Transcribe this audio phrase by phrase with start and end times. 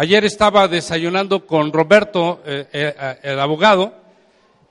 [0.00, 3.94] Ayer estaba desayunando con Roberto, eh, eh, el abogado,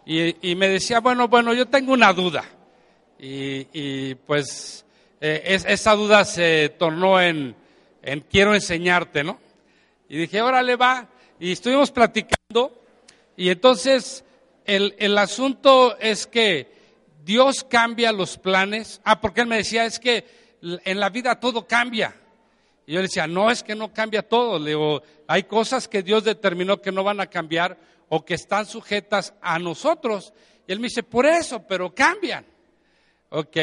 [0.04, 2.44] y, me decía, bueno, bueno, yo tengo una duda.
[3.20, 4.84] Y, pues
[5.20, 7.55] esa duda se tornó en,
[8.02, 9.38] en quiero enseñarte, ¿no?
[10.10, 11.07] Y dije, órale va.
[11.39, 12.82] Y estuvimos platicando.
[13.38, 14.25] Y entonces
[14.66, 16.73] el, el asunto es que
[17.23, 19.00] Dios cambia los planes.
[19.04, 20.25] Ah, porque él me decía, es que
[20.64, 22.16] en la vida todo cambia.
[22.90, 24.58] Y yo le decía, no, es que no cambia todo.
[24.58, 28.66] Le digo, hay cosas que Dios determinó que no van a cambiar o que están
[28.66, 30.34] sujetas a nosotros.
[30.68, 32.47] Y él me dice, por eso, pero cambian.
[33.30, 33.58] Ok,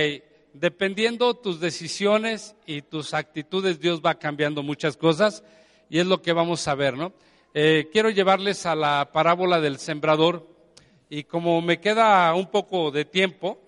[0.52, 5.42] dependiendo tus decisiones y tus actitudes, Dios va cambiando muchas cosas
[5.90, 7.12] y es lo que vamos a ver, ¿no?
[7.52, 10.46] Eh, quiero llevarles a la parábola del sembrador
[11.10, 13.58] y como me queda un poco de tiempo,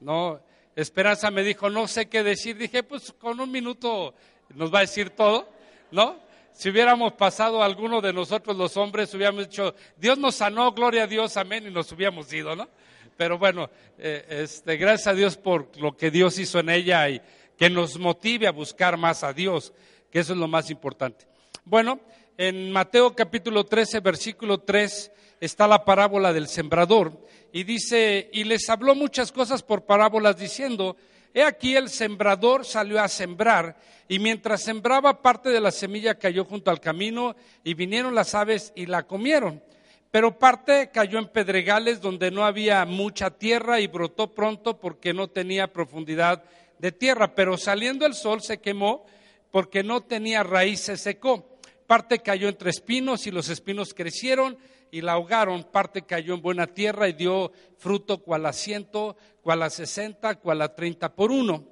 [0.00, 0.40] ¿no?
[0.74, 4.14] Esperanza me dijo, no sé qué decir, dije, pues con un minuto
[4.54, 5.48] nos va a decir todo,
[5.90, 6.20] ¿no?
[6.52, 11.06] Si hubiéramos pasado alguno de nosotros los hombres, hubiéramos dicho, Dios nos sanó, gloria a
[11.06, 12.68] Dios, amén, y nos hubiéramos ido, ¿no?
[13.16, 17.20] Pero bueno, eh, este, gracias a Dios por lo que Dios hizo en ella y
[17.56, 19.72] que nos motive a buscar más a Dios,
[20.10, 21.26] que eso es lo más importante.
[21.64, 22.00] Bueno,
[22.36, 27.18] en Mateo capítulo 13, versículo 3, está la parábola del sembrador
[27.52, 30.96] y dice, y les habló muchas cosas por parábolas diciendo,
[31.34, 33.76] he aquí el sembrador salió a sembrar
[34.08, 38.72] y mientras sembraba parte de la semilla cayó junto al camino y vinieron las aves
[38.74, 39.62] y la comieron.
[40.10, 45.28] Pero parte cayó en pedregales donde no había mucha tierra y brotó pronto porque no
[45.28, 46.44] tenía profundidad
[46.78, 47.34] de tierra.
[47.34, 49.06] Pero saliendo el sol se quemó
[49.50, 51.51] porque no tenía raíz, se secó.
[51.92, 54.56] Parte cayó entre espinos y los espinos crecieron
[54.90, 55.62] y la ahogaron.
[55.62, 60.62] Parte cayó en buena tierra y dio fruto cual a ciento, cual a sesenta, cual
[60.62, 61.68] a treinta por uno.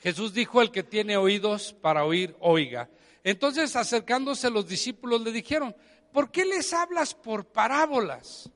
[0.00, 2.88] Jesús dijo, el que tiene oídos para oír, oiga.
[3.22, 5.76] Entonces acercándose los discípulos le dijeron,
[6.10, 8.50] ¿por qué les hablas por parábolas?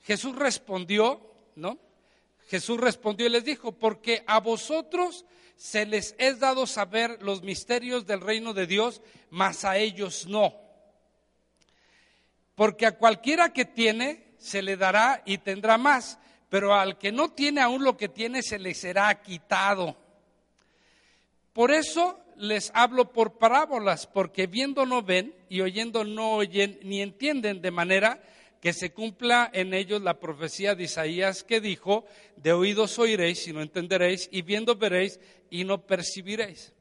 [0.00, 1.78] Jesús respondió, ¿no?
[2.48, 5.26] Jesús respondió y les dijo, porque a vosotros
[5.56, 10.54] se les es dado saber los misterios del reino de Dios, mas a ellos no.
[12.54, 17.32] Porque a cualquiera que tiene, se le dará y tendrá más, pero al que no
[17.32, 19.96] tiene aún lo que tiene, se le será quitado.
[21.52, 27.02] Por eso les hablo por parábolas, porque viendo no ven y oyendo no oyen ni
[27.02, 28.22] entienden, de manera
[28.60, 32.04] que se cumpla en ellos la profecía de Isaías que dijo,
[32.36, 35.20] de oídos oiréis y no entenderéis, y viendo veréis
[35.50, 36.72] y no percibiréis.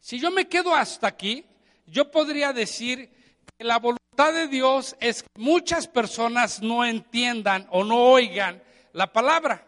[0.00, 1.44] Si yo me quedo hasta aquí,
[1.86, 3.10] yo podría decir
[3.56, 9.12] que la voluntad de Dios es que muchas personas no entiendan o no oigan la
[9.12, 9.66] palabra.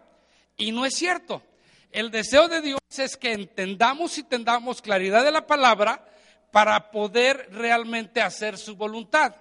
[0.56, 1.42] Y no es cierto.
[1.90, 6.04] El deseo de Dios es que entendamos y tengamos claridad de la palabra
[6.50, 9.34] para poder realmente hacer su voluntad.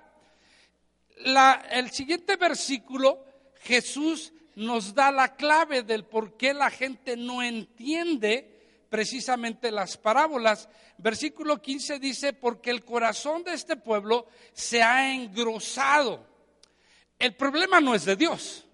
[1.17, 3.23] El siguiente versículo,
[3.61, 8.53] Jesús nos da la clave del por qué la gente no entiende
[8.89, 10.69] precisamente las parábolas.
[10.97, 16.25] Versículo 15 dice, porque el corazón de este pueblo se ha engrosado.
[17.17, 18.65] El problema no es de Dios.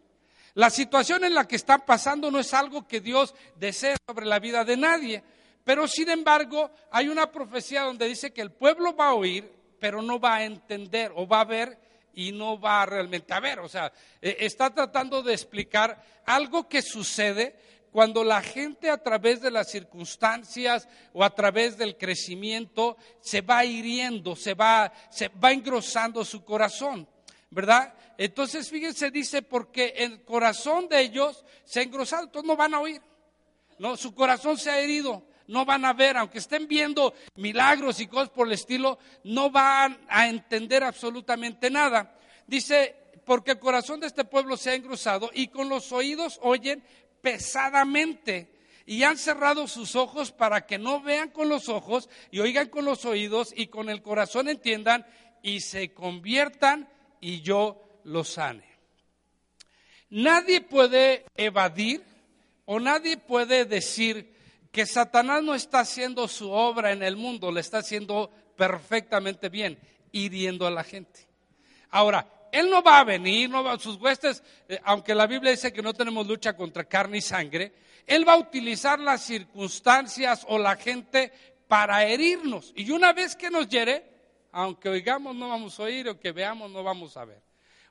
[0.55, 4.39] La situación en la que están pasando no es algo que Dios desee sobre la
[4.39, 5.23] vida de nadie,
[5.63, 9.49] pero sin embargo hay una profecía donde dice que el pueblo va a oír,
[9.79, 11.77] pero no va a entender o va a ver
[12.19, 13.59] y no va realmente a ver.
[13.59, 17.55] O sea, eh, está tratando de explicar algo que sucede
[17.91, 23.63] cuando la gente a través de las circunstancias o a través del crecimiento se va
[23.63, 27.07] hiriendo, se va, se va engrosando su corazón.
[27.51, 27.93] ¿verdad?
[28.17, 32.79] Entonces, fíjense, dice, porque el corazón de ellos se ha engrosado, entonces no van a
[32.79, 33.01] oír,
[33.79, 38.07] no, su corazón se ha herido, no van a ver, aunque estén viendo milagros y
[38.07, 42.15] cosas por el estilo, no van a entender absolutamente nada.
[42.45, 42.95] Dice,
[43.25, 46.83] porque el corazón de este pueblo se ha engrosado y con los oídos oyen
[47.21, 48.51] pesadamente
[48.85, 52.85] y han cerrado sus ojos para que no vean con los ojos y oigan con
[52.85, 55.03] los oídos y con el corazón entiendan
[55.41, 56.87] y se conviertan
[57.21, 58.69] y yo lo sane.
[60.11, 62.03] Nadie puede evadir
[62.65, 64.37] o nadie puede decir
[64.71, 69.79] que Satanás no está haciendo su obra en el mundo, le está haciendo perfectamente bien,
[70.11, 71.27] hiriendo a la gente.
[71.89, 75.73] Ahora, él no va a venir, no va, sus huestes, eh, aunque la Biblia dice
[75.73, 77.73] que no tenemos lucha contra carne y sangre,
[78.05, 81.31] él va a utilizar las circunstancias o la gente
[81.67, 82.73] para herirnos.
[82.75, 84.03] Y una vez que nos hiere,
[84.51, 87.41] aunque oigamos no vamos a oír, o que veamos no vamos a ver.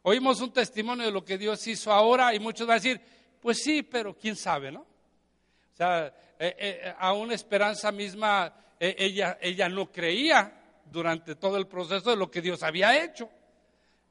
[0.02, 3.00] Oímos un testimonio de lo que Dios hizo ahora y muchos van a decir,
[3.40, 4.80] pues sí, pero quién sabe, ¿no?
[4.80, 10.58] O sea, eh, eh, a una esperanza misma, eh, ella, ella no creía,
[10.90, 13.28] durante todo el proceso de lo que Dios había hecho.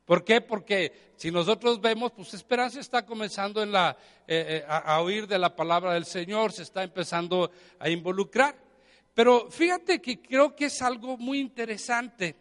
[0.06, 0.40] ¿Por qué?
[0.40, 5.38] Porque si nosotros vemos, pues esperanza está comenzando en la, eh, eh, a, oír de
[5.38, 8.56] la palabra del Señor, se está empezando a involucrar.
[9.14, 12.36] Pero fíjate que creo que es algo muy interesante,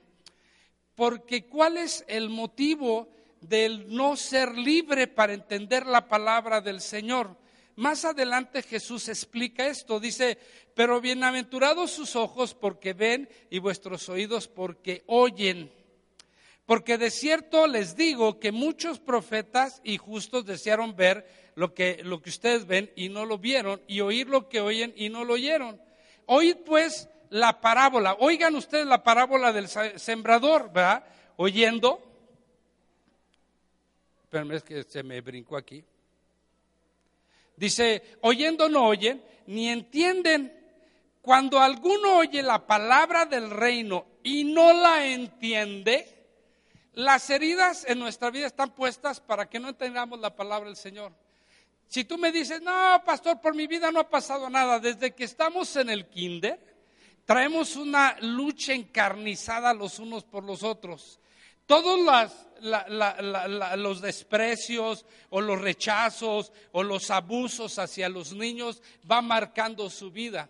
[0.95, 3.09] porque ¿cuál es el motivo
[3.41, 7.37] del no ser libre para entender la palabra del Señor?
[7.77, 10.39] Más adelante Jesús explica esto, dice,
[10.75, 15.71] pero bienaventurados sus ojos porque ven y vuestros oídos porque oyen.
[16.65, 22.23] Porque de cierto les digo que muchos profetas y justos desearon ver lo que, lo
[22.23, 25.35] que ustedes ven y no lo vieron, y oír lo que oyen y no lo
[25.35, 25.79] oyeron.
[26.25, 31.05] Oíd pues la parábola, oigan ustedes la parábola del sembrador, ¿verdad?
[31.37, 32.03] Oyendo.
[34.23, 35.85] Espérame, es que se me brincó aquí.
[37.57, 40.53] Dice, oyendo no oyen, ni entienden.
[41.23, 46.17] Cuando alguno oye la palabra del reino y no la entiende,
[46.93, 51.13] las heridas en nuestra vida están puestas para que no entendamos la palabra del Señor.
[51.89, 55.25] Si tú me dices, no, pastor, por mi vida no ha pasado nada, desde que
[55.25, 56.59] estamos en el kinder,
[57.25, 61.21] traemos una lucha encarnizada los unos por los otros.
[61.67, 61.99] Todos
[63.77, 70.49] los desprecios o los rechazos o los abusos hacia los niños van marcando su vida.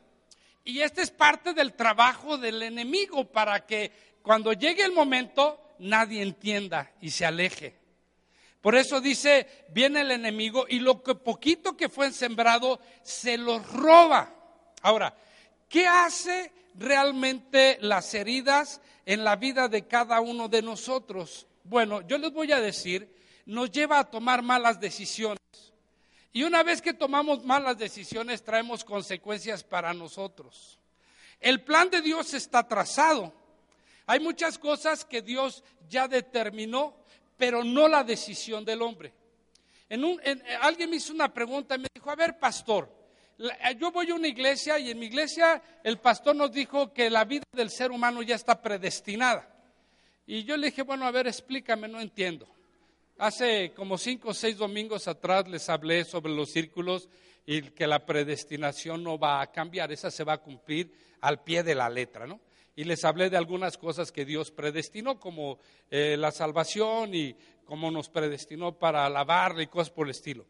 [0.65, 6.23] Y este es parte del trabajo del enemigo para que cuando llegue el momento nadie
[6.23, 7.79] entienda y se aleje.
[8.61, 13.65] Por eso dice, viene el enemigo y lo que poquito que fue sembrado se los
[13.71, 14.35] roba.
[14.83, 15.17] Ahora,
[15.69, 21.47] ¿qué hace realmente las heridas en la vida de cada uno de nosotros?
[21.65, 23.11] Bueno, yo les voy a decir,
[23.47, 25.39] nos lleva a tomar malas decisiones.
[26.33, 30.79] Y una vez que tomamos malas decisiones, traemos consecuencias para nosotros.
[31.41, 33.33] El plan de Dios está trazado.
[34.07, 36.95] Hay muchas cosas que Dios ya determinó,
[37.37, 39.15] pero no la decisión del hombre.
[40.61, 43.06] alguien me hizo una pregunta y me dijo, a ver, pastor, eh,
[43.79, 47.25] yo voy a una iglesia y en mi iglesia el pastor nos dijo que la
[47.25, 49.53] vida del ser humano ya está predestinada.
[50.27, 52.49] Y yo le dije, bueno, a ver, explícame, no entiendo.
[53.19, 57.09] Hace como cinco o seis domingos atrás les hablé sobre los círculos
[57.47, 61.63] y que la predestinación no va a cambiar, esa se va a cumplir al pie
[61.63, 62.41] de la letra, ¿no?
[62.77, 65.59] y les hablé de algunas cosas que Dios predestinó, como
[65.91, 67.35] eh, la salvación y
[67.65, 70.45] cómo nos predestinó para alabarle y cosas por el estilo.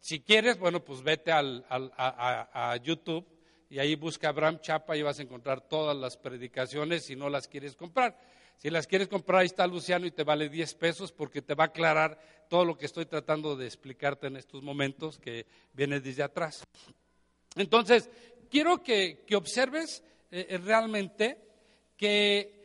[0.00, 3.26] Si quieres, bueno, pues vete al, a, YouTube
[3.68, 7.48] y ahí busca Abraham Chapa y vas a encontrar todas las predicaciones si no las
[7.48, 8.18] quieres comprar.
[8.56, 11.64] Si las quieres comprar, ahí está Luciano y te vale 10 pesos porque te va
[11.64, 12.18] a aclarar
[12.48, 16.64] todo lo que estoy tratando de explicarte en estos momentos que viene desde atrás.
[17.54, 18.10] Entonces,
[18.50, 21.38] quiero que, observes eh, eh, realmente
[21.96, 22.58] que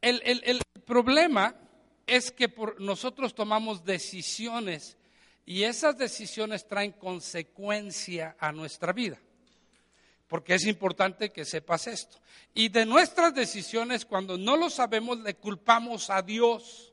[0.00, 1.54] el, problema
[2.06, 4.96] es que por, nosotros tomamos decisiones
[5.44, 9.18] y esas decisiones traen consecuencia a nuestra vida.
[10.28, 12.18] Porque es importante que sepas esto.
[12.54, 16.92] Y de nuestras decisiones, cuando no lo sabemos, le culpamos a Dios.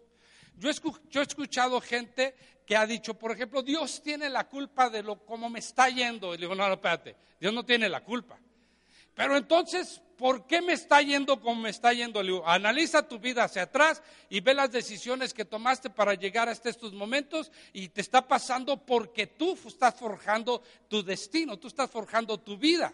[0.57, 2.35] Yo, he escuchado gente
[2.65, 6.33] que ha dicho, por ejemplo, Dios tiene la culpa de lo como me está yendo.
[6.33, 8.37] Y le digo, no, no, espérate, Dios no tiene la culpa.
[9.19, 12.21] Pero entonces, ¿por qué me está yendo como me está yendo?
[12.47, 16.93] analiza tu vida hacia atrás y ve las decisiones que tomaste para llegar hasta estos
[16.93, 22.55] momentos y te está pasando porque tú estás forjando tu destino, tú estás forjando tu
[22.55, 22.93] vida.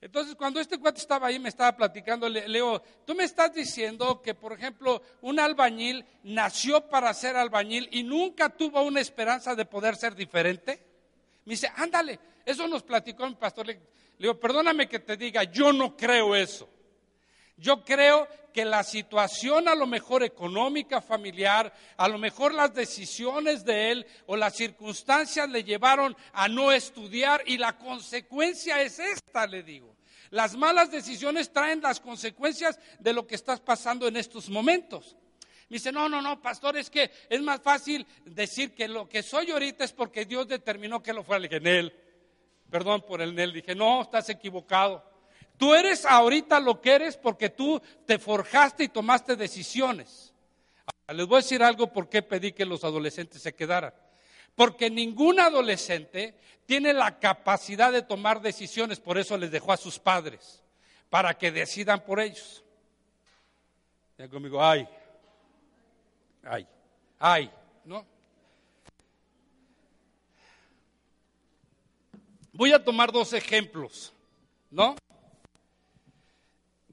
[0.00, 4.32] Entonces, cuando este cuate estaba ahí, me estaba platicando, Leo, tú me estás diciendo que,
[4.32, 9.94] por ejemplo, un albañil nació para ser albañil y nunca tuvo una esperanza de poder
[9.94, 10.82] ser diferente.
[11.44, 13.76] Me dice, ándale, eso nos platicó mi pastor.
[14.18, 16.68] Le digo, perdóname que te diga, yo no creo eso.
[17.56, 23.64] Yo creo que la situación a lo mejor económica, familiar, a lo mejor las decisiones
[23.64, 29.46] de él o las circunstancias le llevaron a no estudiar y la consecuencia es esta,
[29.46, 29.96] le digo.
[30.30, 35.16] Las malas decisiones traen las consecuencias de lo que estás pasando en estos momentos.
[35.68, 39.22] Me dice, no, no, no, pastor, es que es más fácil decir que lo que
[39.22, 41.46] soy ahorita es porque Dios determinó que lo fuera.
[41.50, 42.01] en él
[42.72, 45.04] perdón por el Nel, dije, no, estás equivocado.
[45.58, 50.32] Tú eres ahorita lo que eres porque tú te forjaste y tomaste decisiones.
[51.08, 53.92] les voy a decir algo por qué pedí que los adolescentes se quedaran.
[54.54, 59.98] Porque ningún adolescente tiene la capacidad de tomar decisiones, por eso les dejó a sus
[59.98, 60.62] padres,
[61.10, 62.64] para que decidan por ellos.
[64.18, 64.88] Y conmigo, ay,
[66.42, 66.66] ay,
[67.18, 67.50] ay,
[67.84, 68.06] ¿no?
[72.52, 74.12] Voy a tomar dos ejemplos,
[74.70, 74.96] ¿no?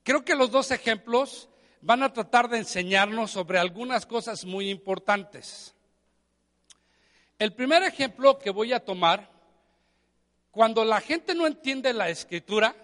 [0.10, 1.50] creo que los dos ejemplos
[1.82, 5.76] van a tratar de enseñarnos sobre algunas cosas muy importantes.
[7.38, 9.30] El primer ejemplo que voy a tomar,
[10.50, 12.76] cuando la gente no entiende la escritura,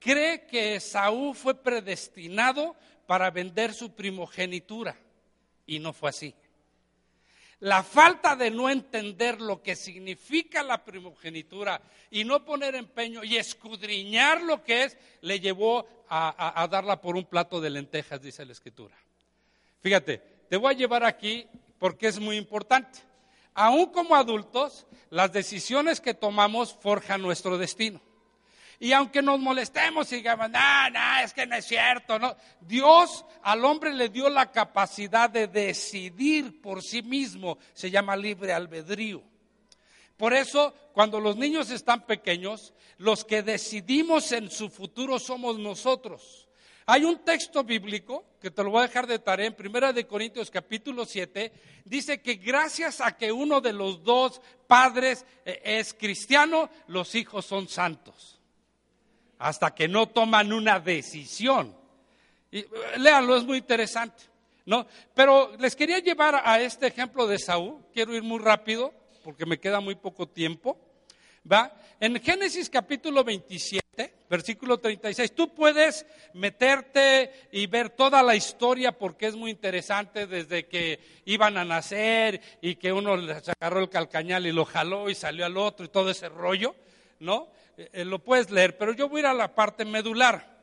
[0.00, 2.74] cree que Saúl fue predestinado
[3.06, 4.96] para vender su primogenitura
[5.66, 6.34] y no fue así.
[7.60, 13.36] La falta de no entender lo que significa la primogenitura y no poner empeño y
[13.38, 18.52] escudriñar lo que es, le llevó a, darla por un plato de lentejas, dice la
[18.52, 18.94] escritura.
[19.80, 21.46] Fíjate, te voy a llevar aquí
[21.78, 22.98] porque es muy importante.
[23.54, 28.02] Aún como adultos, las decisiones que tomamos forjan nuestro destino.
[28.78, 32.18] Y aunque nos molestemos y digamos, no, no, es que no es cierto.
[32.60, 38.52] Dios al hombre le dio la capacidad de decidir por sí mismo, se llama libre
[38.52, 39.22] albedrío.
[40.16, 46.48] Por eso, cuando los niños están pequeños, los que decidimos en su futuro somos nosotros.
[46.86, 50.06] Hay un texto bíblico que te lo voy a dejar de tarea en Primera de
[50.06, 51.52] Corintios capítulo 7,
[51.84, 57.44] dice que gracias a que uno de los dos padres eh, es cristiano, los hijos
[57.44, 58.35] son santos
[59.38, 61.74] hasta que no toman una decisión.
[62.50, 64.24] Y, eh, léanlo, es muy interesante.
[64.66, 64.86] ¿no?
[65.14, 67.78] Pero les quería llevar a este ejemplo de Saúl.
[67.94, 70.76] Quiero ir muy rápido porque me queda muy poco tiempo.
[71.50, 71.72] ¿Va?
[72.00, 73.80] En Génesis capítulo 27,
[74.28, 80.66] versículo 36, tú puedes meterte y ver toda la historia porque es muy interesante desde
[80.66, 85.14] que iban a nacer y que uno les agarró el calcañal y lo jaló y
[85.14, 86.74] salió al otro y todo ese rollo,
[87.20, 87.48] ¿no?
[87.76, 90.56] Eh, lo puedes leer, pero yo voy a ir a la parte medular.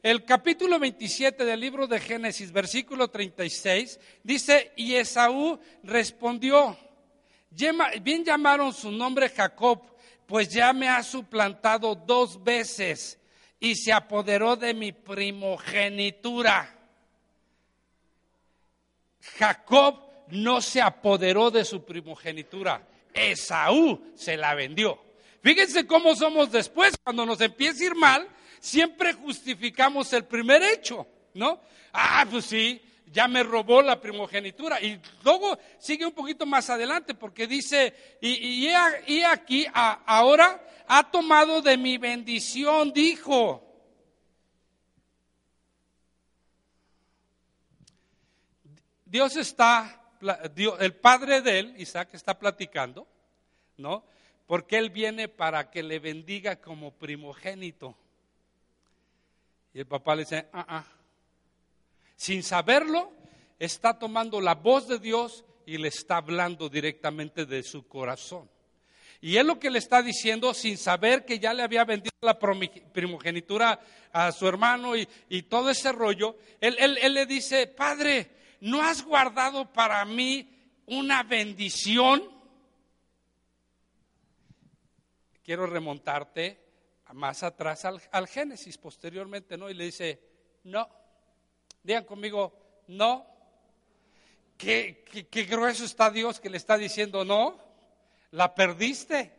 [0.00, 6.76] El capítulo 27 del libro de Génesis, versículo 36, dice, y Esaú respondió,
[8.00, 9.80] bien llamaron su nombre Jacob,
[10.26, 13.18] pues ya me ha suplantado dos veces
[13.60, 16.78] y se apoderó de mi primogenitura.
[19.20, 25.11] Jacob no se apoderó de su primogenitura, Esaú se la vendió.
[25.42, 28.28] Fíjense cómo somos después, cuando nos empieza a ir mal,
[28.60, 31.60] siempre justificamos el primer hecho, ¿no?
[31.92, 32.80] Ah, pues sí,
[33.12, 34.80] ya me robó la primogenitura.
[34.80, 41.60] Y luego sigue un poquito más adelante porque dice, y, y, aquí ahora ha tomado
[41.60, 43.68] de mi bendición, dijo.
[49.04, 50.08] Dios está,
[50.78, 53.06] el padre de él, Isaac, está platicando,
[53.76, 54.04] ¿no?
[54.46, 57.96] Porque Él viene para que le bendiga como primogénito.
[59.74, 60.84] Y el papá le dice, ah, ah.
[62.16, 63.12] Sin saberlo,
[63.58, 68.48] está tomando la voz de Dios y le está hablando directamente de su corazón.
[69.20, 72.38] Y él lo que le está diciendo, sin saber que ya le había vendido la
[72.38, 73.80] primogenitura
[74.12, 78.30] a su hermano y, todo ese rollo, él, él le dice, Padre,
[78.60, 80.48] ¿no has guardado para mí
[80.86, 82.31] una bendición?
[85.52, 86.58] Quiero remontarte
[87.12, 89.68] más atrás al, Génesis, posteriormente, ¿no?
[89.68, 90.18] Y le dice,
[90.64, 90.88] no,
[91.82, 93.26] digan conmigo, no.
[94.56, 97.60] ¿Qué, qué grueso está Dios que le está diciendo, no,
[98.30, 99.30] la perdiste.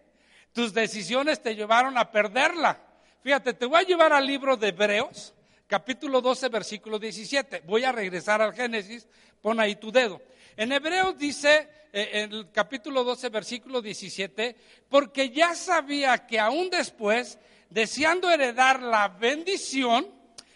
[0.52, 2.80] Tus decisiones te llevaron a perderla.
[3.24, 5.34] Fíjate, te voy a llevar al libro de Hebreos,
[5.66, 7.62] capítulo 12, versículo 17.
[7.62, 9.08] Voy a regresar al Génesis,
[9.42, 10.22] pon ahí tu dedo.
[10.56, 14.56] En Hebreos dice, eh, en el capítulo 12, versículo 17,
[14.90, 20.08] porque ya sabía que aún después, deseando heredar la bendición,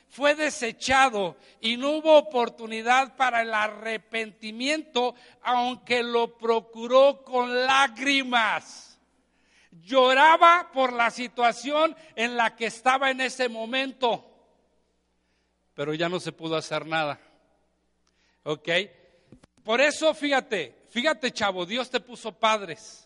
[0.10, 9.00] fue desechado y no hubo oportunidad para el arrepentimiento, aunque lo procuró con lágrimas.
[9.72, 14.26] Lloraba por la situación en la que estaba en ese momento,
[15.74, 17.20] pero ya no se pudo hacer nada.
[18.44, 18.70] ¿Ok?
[19.68, 23.06] Por eso, fíjate, fíjate chavo, Dios te puso padres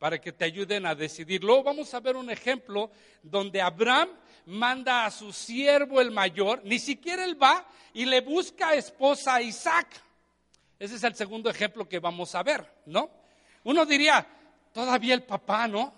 [0.00, 1.44] para que te ayuden a decidir.
[1.44, 2.90] Luego vamos a ver un ejemplo
[3.22, 4.08] donde Abraham
[4.46, 7.64] manda a su siervo el mayor, ni siquiera él va
[7.94, 9.86] y le busca esposa a Isaac.
[10.76, 13.08] Ese es el segundo ejemplo que vamos a ver, ¿no?
[13.62, 14.26] Uno diría,
[14.72, 15.94] todavía el papá, ¿no?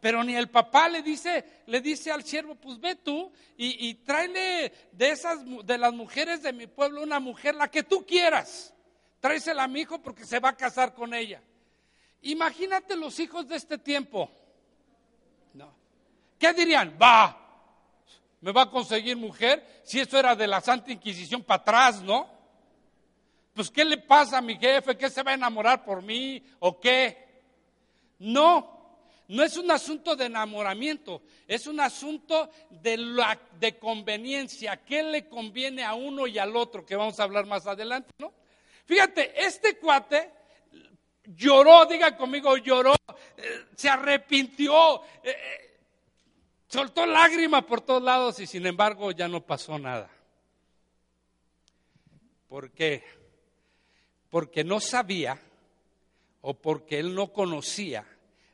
[0.00, 3.96] Pero ni el papá le dice, le dice al siervo, pues ve tú y, y
[3.96, 8.72] tráele de esas, de las mujeres de mi pueblo, una mujer, la que tú quieras
[9.20, 11.42] tráesela a mi hijo porque se va a casar con ella.
[12.22, 14.30] Imagínate los hijos de este tiempo.
[15.54, 15.72] No.
[16.38, 16.96] ¿Qué dirían?
[17.00, 17.36] Va,
[18.40, 22.28] me va a conseguir mujer si eso era de la Santa Inquisición para atrás, ¿no?
[23.54, 24.96] Pues ¿qué le pasa a mi jefe?
[24.96, 27.28] ¿Qué se va a enamorar por mí o qué?
[28.18, 28.80] No,
[29.28, 35.28] no es un asunto de enamoramiento, es un asunto de, la, de conveniencia, qué le
[35.28, 38.32] conviene a uno y al otro, que vamos a hablar más adelante, ¿no?
[38.90, 40.32] Fíjate, este cuate
[41.36, 42.92] lloró, diga conmigo, lloró,
[43.36, 45.78] eh, se arrepintió, eh, eh,
[46.66, 50.10] soltó lágrimas por todos lados y sin embargo ya no pasó nada.
[52.48, 53.04] ¿Por qué?
[54.28, 55.40] Porque no sabía
[56.40, 58.04] o porque él no conocía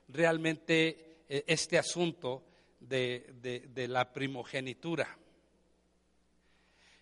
[0.08, 2.44] realmente este asunto
[2.78, 3.32] de,
[3.72, 5.16] de la primogenitura.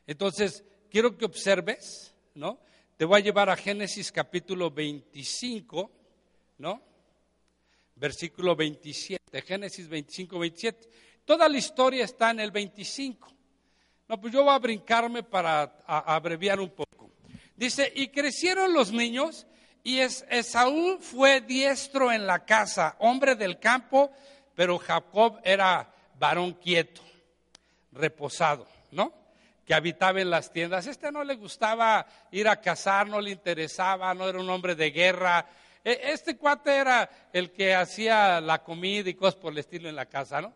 [0.06, 2.60] Entonces, quiero que observes, ¿no?
[2.96, 5.90] Te voy a llevar a Génesis capítulo 25,
[6.58, 6.80] ¿no?
[7.96, 10.88] Versículo 27, Génesis 25, 27.
[11.24, 13.32] Toda la historia está en el 25.
[14.06, 17.10] No, pues yo voy a brincarme para abreviar un poco.
[17.56, 19.44] Dice, y crecieron los niños
[19.82, 24.12] y Esaú fue diestro en la casa, hombre del campo,
[24.54, 27.02] pero Jacob era varón quieto,
[27.90, 29.23] reposado, ¿no?
[29.64, 30.86] Que habitaba en las tiendas.
[30.86, 34.90] Este no le gustaba ir a cazar, no le interesaba, no era un hombre de
[34.90, 35.46] guerra.
[35.82, 39.96] E, este cuate era el que hacía la comida y cosas por el estilo en
[39.96, 40.52] la casa, ¿no?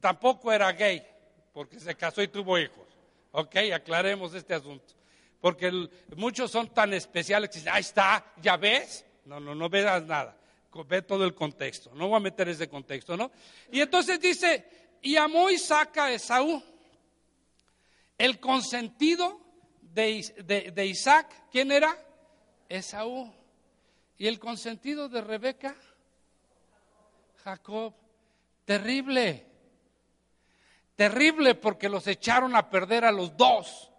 [0.00, 1.06] Tampoco era gay,
[1.52, 2.86] porque se casó y tuvo hijos.
[3.32, 4.94] Ok, aclaremos este asunto.
[5.40, 9.04] Porque muchos son tan especiales que dicen, ahí está, ya ves.
[9.24, 10.36] No, no, no veas nada.
[10.86, 11.90] Ve todo el contexto.
[11.94, 13.30] No voy a meter ese contexto, ¿no?
[13.70, 14.64] Y entonces dice,
[15.02, 16.62] y amó Isaac a Esaú
[18.18, 19.40] el consentido
[19.80, 21.96] de, Isaac, ¿quién era?
[22.68, 23.32] Esaú.
[24.16, 25.76] ¿Y el consentido de Rebeca?
[27.42, 27.94] Jacob.
[28.64, 29.46] Terrible.
[30.96, 33.90] Terrible porque los echaron a perder a los dos.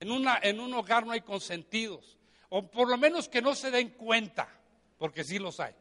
[0.00, 2.18] En, una, en un hogar no hay consentidos.
[2.50, 4.48] O por lo menos que no se den cuenta,
[4.98, 5.74] porque sí los hay.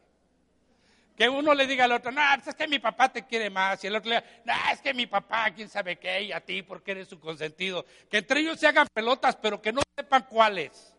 [1.16, 3.84] Que uno le diga al otro, no, pues es que mi papá te quiere más.
[3.84, 6.40] Y el otro le diga, no, es que mi papá, quién sabe qué, y a
[6.40, 7.86] ti, porque eres su consentido.
[8.10, 10.96] Que entre ellos se hagan pelotas, pero que no sepan cuáles.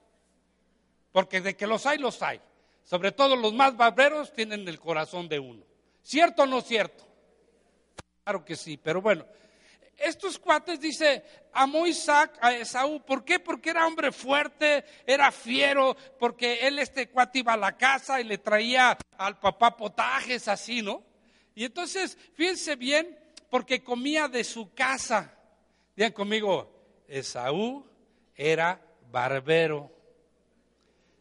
[1.10, 2.40] Porque de que los hay, los hay.
[2.84, 5.64] Sobre todo los más barberos tienen el corazón de uno.
[6.02, 7.04] ¿Cierto o no cierto?
[8.24, 9.24] Claro que sí, pero bueno,
[10.02, 13.00] estos cuates, dice, amó Isaac a Esaú.
[13.02, 13.38] ¿Por qué?
[13.38, 18.24] Porque era hombre fuerte, era fiero, porque él, este cuate, iba a la casa y
[18.24, 21.02] le traía al papá potajes así, ¿no?
[21.54, 23.18] Y entonces, fíjense bien,
[23.50, 25.32] porque comía de su casa.
[25.94, 27.86] Digan conmigo, Esaú
[28.34, 29.90] era barbero.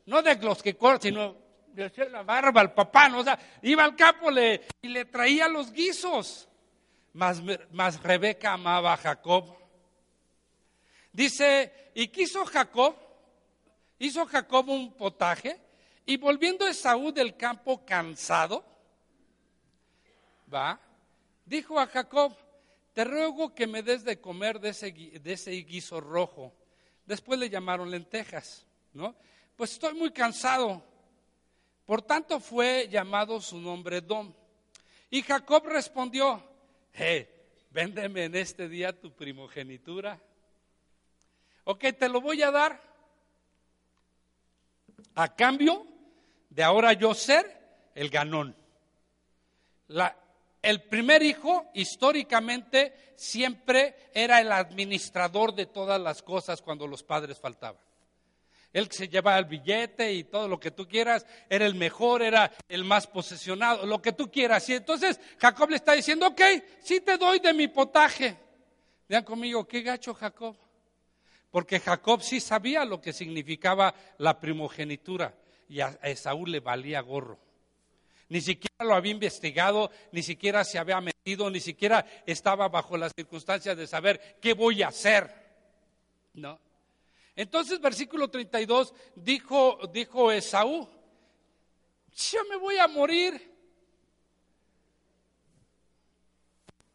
[0.05, 1.35] No de los que cortan, sino
[1.67, 3.19] de hacer la barba al papá, ¿no?
[3.19, 6.47] O sea, iba al campo y le traía los guisos.
[7.13, 9.53] Mas, Rebeca amaba a Jacob.
[11.11, 12.95] Dice, y quiso Jacob,
[13.99, 15.59] hizo Jacob un potaje,
[16.05, 18.63] y volviendo Esaú del campo cansado,
[20.53, 20.79] va,
[21.45, 22.35] dijo a Jacob,
[22.93, 26.53] te ruego que me des de comer de ese, de ese guiso rojo.
[27.05, 29.15] Después le llamaron lentejas, ¿no?
[29.55, 30.83] Pues estoy muy cansado.
[31.85, 34.33] Por tanto fue llamado su nombre Dom.
[35.09, 36.50] Y Jacob respondió,
[36.93, 37.27] hey,
[37.69, 40.19] véndeme en este día tu primogenitura.
[41.63, 42.81] Ok, te lo voy a dar
[45.15, 45.85] a cambio
[46.49, 48.55] de ahora yo ser el ganón.
[50.61, 57.39] el primer hijo históricamente siempre era el administrador de todas las cosas cuando los padres
[57.39, 57.81] faltaban.
[58.73, 62.51] Él se llevaba el billete y todo lo que tú quieras, era el mejor, era
[62.69, 64.67] el más posesionado, lo que tú quieras.
[64.69, 66.41] Y entonces Jacob le está diciendo, ok,
[66.81, 68.37] sí te doy de mi potaje.
[69.09, 70.55] Vean conmigo, qué gacho Jacob.
[71.49, 75.35] Porque Jacob sí sabía lo que significaba la primogenitura
[75.67, 77.37] y a Esaú le valía gorro.
[78.29, 83.11] Ni siquiera lo había investigado, ni siquiera se había metido, ni siquiera estaba bajo las
[83.13, 85.29] circunstancias de saber qué voy a hacer.
[86.35, 86.57] ¿No?
[87.35, 90.87] Entonces, versículo 32, dijo, dijo Esaú,
[92.13, 93.49] yo me voy a morir.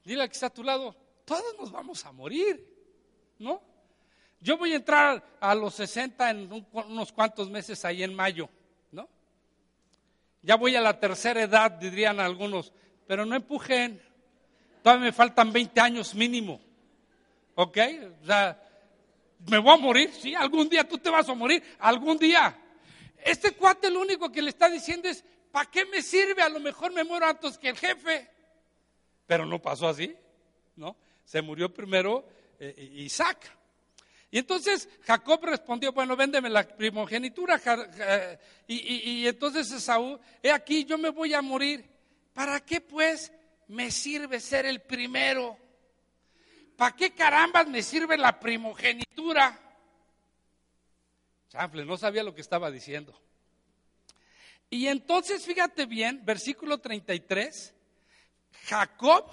[0.04, 0.94] Dile que está a tu lado,
[1.24, 2.64] todos nos vamos a morir,
[3.38, 3.60] ¿no?
[4.40, 8.48] Yo voy a entrar a los 60 en unos cuantos meses ahí en mayo,
[8.92, 9.08] ¿no?
[10.42, 12.72] Ya voy a la tercera edad, dirían algunos,
[13.08, 14.00] pero no empujen,
[14.82, 16.60] todavía me faltan 20 años mínimo,
[17.56, 17.78] ¿ok?
[18.22, 18.62] O sea,
[19.48, 22.56] me voy a morir, sí, algún día tú te vas a morir, algún día.
[23.24, 26.42] Este cuate lo único que le está diciendo es, ¿para qué me sirve?
[26.42, 28.28] A lo mejor me muero antes que el jefe.
[29.26, 30.14] Pero no pasó así,
[30.76, 30.96] ¿no?
[31.24, 32.24] Se murió primero
[32.58, 33.56] eh, Isaac.
[34.30, 37.60] Y entonces Jacob respondió, bueno, véndeme la primogenitura.
[38.66, 41.84] Y, entonces Esaú, he aquí, yo me voy a morir.
[42.32, 43.32] ¿Para qué pues
[43.68, 45.56] me sirve ser el primero?
[46.76, 49.58] ¿Para qué carambas me sirve la primogenitura?
[51.48, 53.18] Chanfle, no sabía lo que estaba diciendo.
[54.68, 57.74] Y entonces, fíjate bien, versículo 33,
[58.64, 59.24] Jacob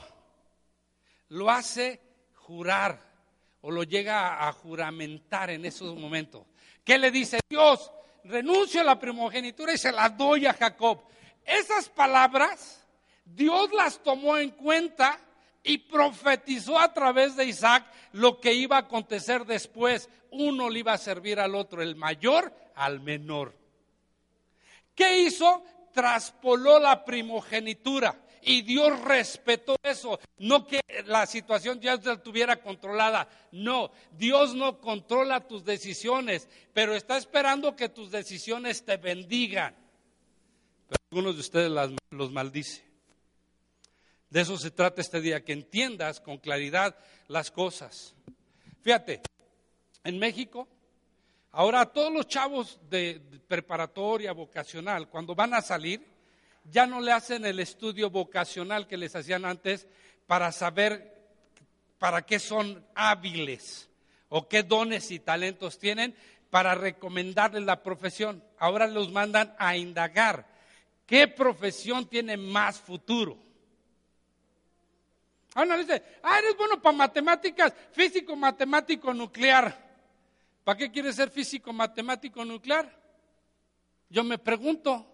[1.30, 2.00] lo hace
[2.36, 3.02] jurar
[3.62, 6.46] o lo llega a juramentar en esos momentos.
[6.84, 7.40] ¿Qué le dice?
[7.50, 7.92] Dios,
[8.24, 11.04] renuncio a la primogenitura y se la doy a Jacob.
[11.44, 12.86] Esas palabras,
[13.26, 15.20] Dios las tomó en cuenta
[15.64, 20.10] y profetizó a través de Isaac lo que iba a acontecer después.
[20.32, 23.56] Uno le iba a servir al otro, el mayor al menor.
[24.94, 25.64] ¿Qué hizo?
[25.94, 28.20] Traspoló la primogenitura.
[28.46, 30.20] Y Dios respetó eso.
[30.38, 33.30] No que la situación ya la tuviera controlada.
[33.52, 39.76] No, Dios no controla tus decisiones, pero está esperando que tus decisiones te bendigan.
[40.88, 42.93] Pero algunos de ustedes las, los maldice.
[44.34, 48.16] De eso se trata este día, que entiendas con claridad las cosas.
[48.82, 49.22] Fíjate,
[50.04, 50.68] en México,
[51.52, 56.04] ahora todos los chavos de preparatoria, vocacional, cuando van a salir,
[56.64, 59.86] ya no le hacen el estudio vocacional que les hacían antes
[60.26, 61.16] para saber
[62.00, 63.88] para qué son hábiles
[64.30, 66.16] o qué dones y talentos tienen
[66.50, 68.44] para recomendarles la profesión.
[68.58, 70.48] Ahora los mandan a indagar
[71.06, 73.53] qué profesión tiene más futuro.
[75.56, 79.82] Ahora dice, ah, eres bueno para matemáticas, físico, matemático, nuclear.
[80.64, 82.90] ¿Para qué quieres ser físico, matemático, nuclear?
[84.10, 85.14] Yo me pregunto,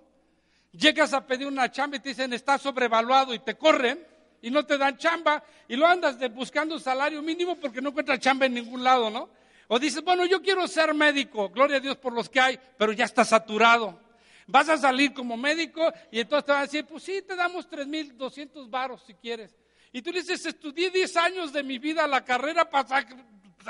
[0.71, 4.06] Llegas a pedir una chamba y te dicen está sobrevaluado y te corren
[4.41, 8.19] y no te dan chamba y lo andas de buscando salario mínimo porque no encuentras
[8.19, 9.30] chamba en ningún lado, ¿no?
[9.67, 12.91] O dices, bueno, yo quiero ser médico, gloria a Dios por los que hay, pero
[12.91, 13.99] ya está saturado.
[14.47, 17.69] Vas a salir como médico y entonces te van a decir, pues sí, te damos
[17.69, 19.56] 3.200 varos si quieres.
[19.91, 23.06] Y tú dices, estudié 10 años de mi vida la carrera, para,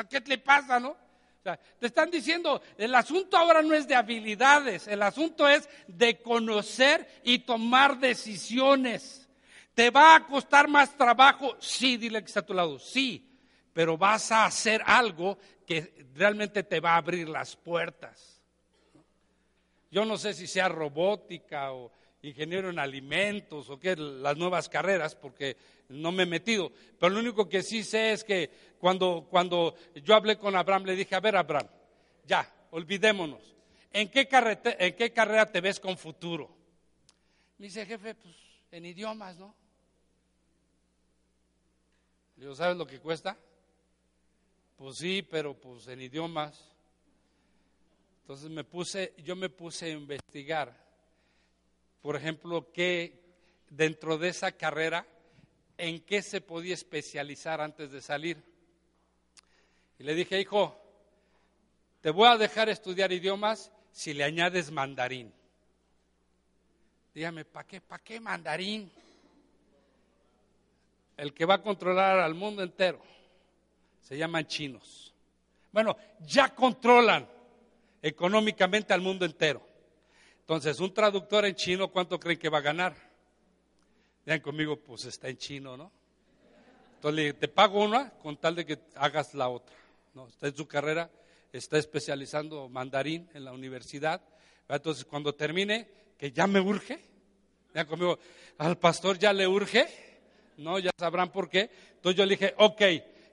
[0.10, 0.96] ¿qué te pasa, no?
[1.80, 7.08] te están diciendo, el asunto ahora no es de habilidades, el asunto es de conocer
[7.24, 9.28] y tomar decisiones.
[9.74, 11.56] ¿Te va a costar más trabajo?
[11.60, 13.30] Sí, dile que está a tu lado, sí,
[13.74, 18.42] pero vas a hacer algo que realmente te va a abrir las puertas.
[19.92, 25.16] Yo no sé si sea robótica o ingeniero en alimentos o qué, las nuevas carreras,
[25.16, 25.56] porque
[25.90, 26.72] no me he metido.
[27.00, 28.50] Pero lo único que sí sé es que
[28.80, 31.68] cuando, cuando yo hablé con Abraham, le dije, a ver, Abraham,
[32.26, 33.56] ya, olvidémonos.
[33.92, 34.28] ¿En qué,
[34.80, 36.50] ¿En qué carrera te ves con futuro?
[37.58, 38.36] Me dice, jefe, pues
[38.72, 39.54] en idiomas, ¿no?
[42.38, 43.38] Le digo, ¿sabes lo que cuesta?
[44.78, 46.70] Pues sí, pero pues en idiomas.
[48.22, 50.74] Entonces me puse, yo me puse a investigar,
[52.02, 53.20] por ejemplo, que
[53.70, 55.06] dentro de esa carrera,
[55.80, 58.38] en qué se podía especializar antes de salir.
[59.98, 60.76] Y le dije, hijo,
[62.02, 65.34] te voy a dejar estudiar idiomas si le añades mandarín.
[67.14, 67.82] Dígame, ¿para qué?
[67.82, 68.92] ¿Para qué mandarín?
[71.16, 73.02] El que va a controlar al mundo entero.
[74.02, 75.14] Se llaman chinos.
[75.72, 77.28] Bueno, ya controlan
[78.02, 79.66] económicamente al mundo entero.
[80.42, 83.09] Entonces, un traductor en chino, ¿cuánto creen que va a ganar?
[84.30, 85.92] Vean conmigo, pues está en chino, ¿no?
[86.94, 89.76] Entonces, te pago una con tal de que hagas la otra
[90.28, 91.10] está en su carrera,
[91.52, 94.22] está especializando mandarín en la universidad.
[94.68, 97.00] Entonces, cuando termine, que ya me urge,
[97.74, 98.20] ya conmigo,
[98.60, 99.88] al pastor ya le urge,
[100.58, 100.78] ¿no?
[100.78, 101.72] Ya sabrán por qué.
[101.96, 102.82] Entonces yo le dije, ok.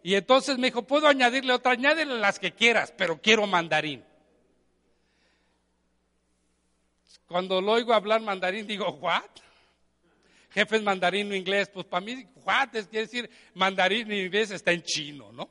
[0.02, 4.02] Y entonces me dijo, puedo añadirle otra, añádele las que quieras, pero quiero mandarín.
[7.26, 9.44] Cuando lo oigo hablar mandarín, digo, ¿what?
[10.56, 12.26] Jefe es mandarín o inglés, pues para mí?
[12.72, 15.50] Es quiere decir mandarín inglés está en chino, ¿no?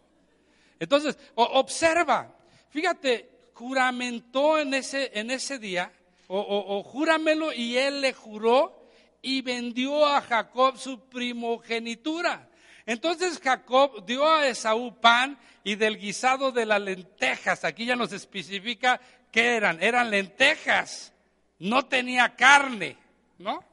[0.80, 2.36] Entonces, observa,
[2.70, 5.92] fíjate, juramentó en ese, en ese día,
[6.26, 8.90] o, o, júramelo, y él le juró
[9.22, 12.50] y vendió a Jacob su primogenitura.
[12.88, 17.64] Entonces Jacob dio a Esaú pan y del guisado de las lentejas.
[17.64, 19.00] Aquí ya nos especifica
[19.32, 19.82] qué eran.
[19.84, 21.14] Eran lentejas.
[21.60, 22.98] No tenía carne,
[23.38, 23.64] ¿no?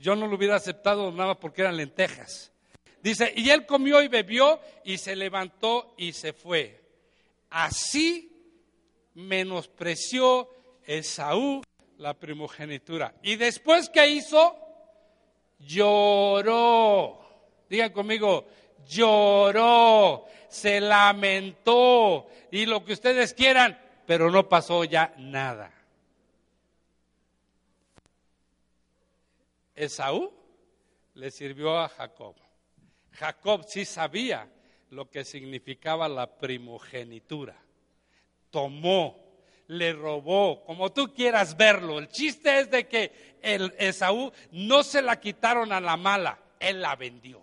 [0.00, 2.50] Yo no lo hubiera aceptado nada porque eran lentejas.
[3.02, 6.80] Dice, y él comió y bebió y se levantó y se fue.
[7.50, 8.32] Así
[9.14, 10.48] menospreció
[10.86, 11.62] Esaú
[11.98, 13.14] la primogenitura.
[13.22, 14.56] Y después que hizo,
[15.58, 17.20] lloró.
[17.68, 18.46] Digan conmigo,
[18.88, 20.26] lloró.
[20.48, 25.72] se lamentó y lo que ustedes quieran, pero no pasó ya nada.
[29.74, 30.32] Esaú
[31.14, 32.36] le sirvió a Jacob.
[33.12, 34.48] Jacob sí sabía
[34.90, 37.56] lo que significaba la primogenitura.
[38.50, 39.30] Tomó,
[39.68, 41.98] le robó, como tú quieras verlo.
[41.98, 46.80] El chiste es de que el Esaú no se la quitaron a la mala, él
[46.80, 47.42] la vendió.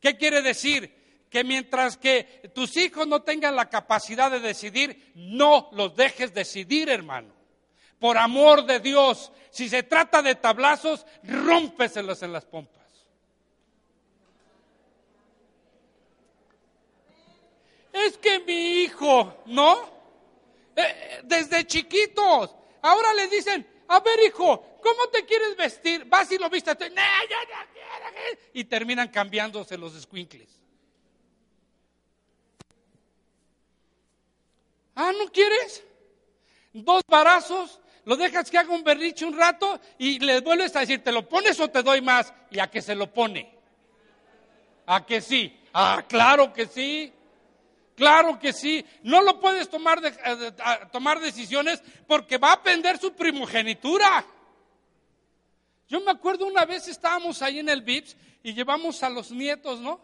[0.00, 0.94] ¿Qué quiere decir?
[1.28, 6.88] Que mientras que tus hijos no tengan la capacidad de decidir, no los dejes decidir,
[6.88, 7.35] hermano.
[7.98, 12.86] Por amor de Dios, si se trata de tablazos, rómpeselos en las pompas.
[17.92, 19.96] Es que mi hijo, ¿no?
[20.76, 22.54] Eh, desde chiquitos.
[22.82, 26.04] Ahora le dicen, a ver hijo, ¿cómo te quieres vestir?
[26.04, 26.76] Vas y lo vistes.
[28.52, 30.48] Y terminan cambiándose los squinkles.
[34.94, 35.82] Ah, ¿no quieres?
[36.72, 41.02] Dos barazos, lo dejas que haga un berriche un rato y le vuelves a decir,
[41.02, 42.32] ¿te lo pones o te doy más?
[42.50, 43.52] Y a que se lo pone.
[44.86, 45.54] ¿A que sí?
[45.74, 47.12] Ah, claro que sí.
[47.96, 50.52] Claro que sí, no lo puedes tomar, de, eh,
[50.92, 54.24] tomar decisiones porque va a perder su primogenitura.
[55.88, 59.80] Yo me acuerdo una vez estábamos ahí en el VIPS y llevamos a los nietos,
[59.80, 59.98] ¿no?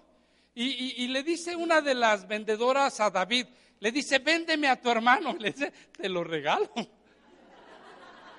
[0.55, 3.47] Y, le dice una de las vendedoras a David,
[3.79, 5.35] le dice, véndeme a tu hermano.
[5.39, 6.71] Le dice, te lo regalo.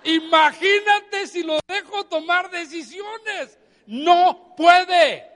[0.03, 3.57] Imagínate si lo dejo tomar decisiones.
[3.87, 5.29] No puede.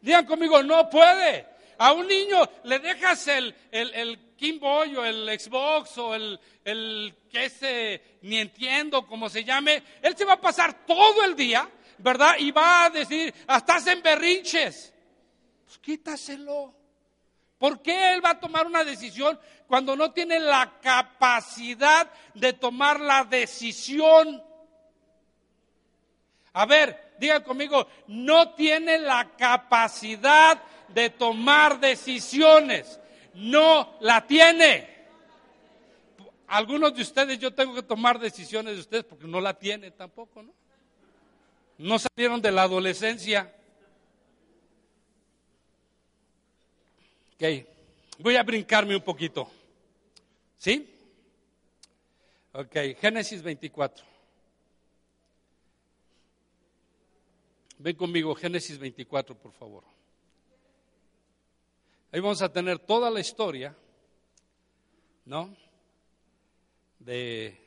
[0.00, 1.46] Digan conmigo, no puede.
[1.78, 6.38] A un niño le dejas el, el, el Game Boy o el Xbox o el,
[6.64, 11.36] el que se, ni entiendo cómo se llame, él se va a pasar todo el
[11.36, 12.36] día, ¿verdad?
[12.38, 14.92] Y va a decir, hasta en berrinches.
[15.64, 16.74] Pues quítaselo.
[17.58, 19.38] ¿Por qué él va a tomar una decisión
[19.70, 24.42] cuando no tiene la capacidad de tomar la decisión?
[26.54, 32.98] A ver, diga conmigo, no tiene la capacidad de tomar decisiones.
[33.34, 34.88] No la tiene.
[36.48, 40.42] Algunos de ustedes yo tengo que tomar decisiones de ustedes porque no la tiene tampoco,
[40.42, 40.52] ¿no?
[41.78, 43.54] No salieron de la adolescencia.
[47.36, 47.44] Ok,
[48.18, 49.48] voy a brincarme un poquito.
[50.60, 50.94] ¿Sí?
[52.52, 54.04] Ok, Génesis 24.
[57.78, 59.84] Ven conmigo, Génesis 24, por favor.
[62.12, 63.74] Ahí vamos a tener toda la historia,
[65.24, 65.56] ¿no?
[66.98, 67.58] De,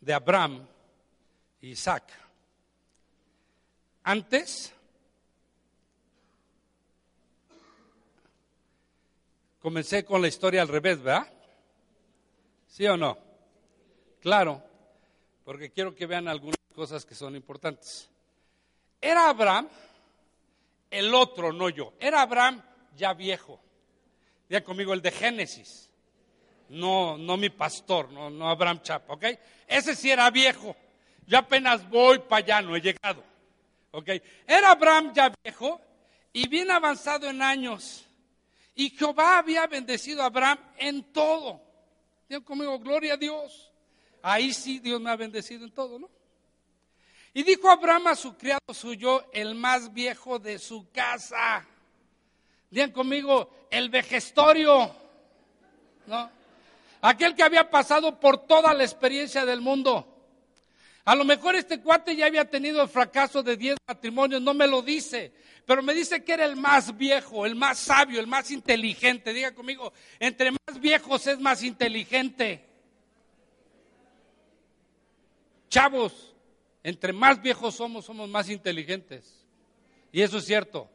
[0.00, 0.66] de Abraham
[1.60, 2.12] y Isaac.
[4.02, 4.74] Antes,
[9.66, 11.26] comencé con la historia al revés, ¿verdad?
[12.68, 13.18] ¿Sí o no?
[14.20, 14.62] Claro,
[15.44, 18.08] porque quiero que vean algunas cosas que son importantes.
[19.00, 19.68] Era Abraham
[20.88, 21.94] el otro, no yo.
[21.98, 22.62] Era Abraham
[22.94, 23.58] ya viejo.
[24.48, 25.90] Ya conmigo el de Génesis.
[26.68, 29.24] No, no mi pastor, no, no Abraham Chapa, ¿ok?
[29.66, 30.76] Ese sí era viejo.
[31.26, 33.20] Yo apenas voy para allá, no he llegado.
[33.90, 34.10] ¿Ok?
[34.46, 35.80] Era Abraham ya viejo
[36.32, 38.05] y bien avanzado en años.
[38.76, 41.60] Y Jehová había bendecido a Abraham en todo.
[42.28, 43.72] Digo conmigo, gloria a Dios.
[44.22, 46.10] Ahí sí Dios me ha bendecido en todo, ¿no?
[47.32, 51.66] Y dijo Abraham a su criado suyo, el más viejo de su casa.
[52.70, 54.94] Digan conmigo, el vejestorio,
[56.06, 56.30] ¿no?
[57.00, 60.06] Aquel que había pasado por toda la experiencia del mundo.
[61.06, 64.66] A lo mejor este cuate ya había tenido el fracaso de diez matrimonios, no me
[64.66, 65.32] lo dice,
[65.66, 69.32] pero me dice que era el más viejo, el más sabio, el más inteligente.
[69.32, 72.64] Diga conmigo, entre más viejos es más inteligente.
[75.68, 76.34] Chavos,
[76.84, 79.44] entre más viejos somos, somos más inteligentes.
[80.12, 80.88] Y eso es cierto.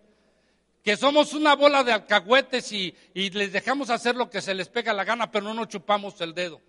[0.81, 4.93] Que somos una bola de alcahuetes y, les dejamos hacer lo que se les pega
[4.93, 6.61] la gana, pero no nos chupamos el dedo.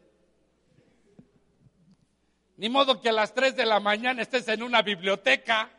[2.57, 5.71] Ni modo que a las 3 de la mañana estés en una biblioteca.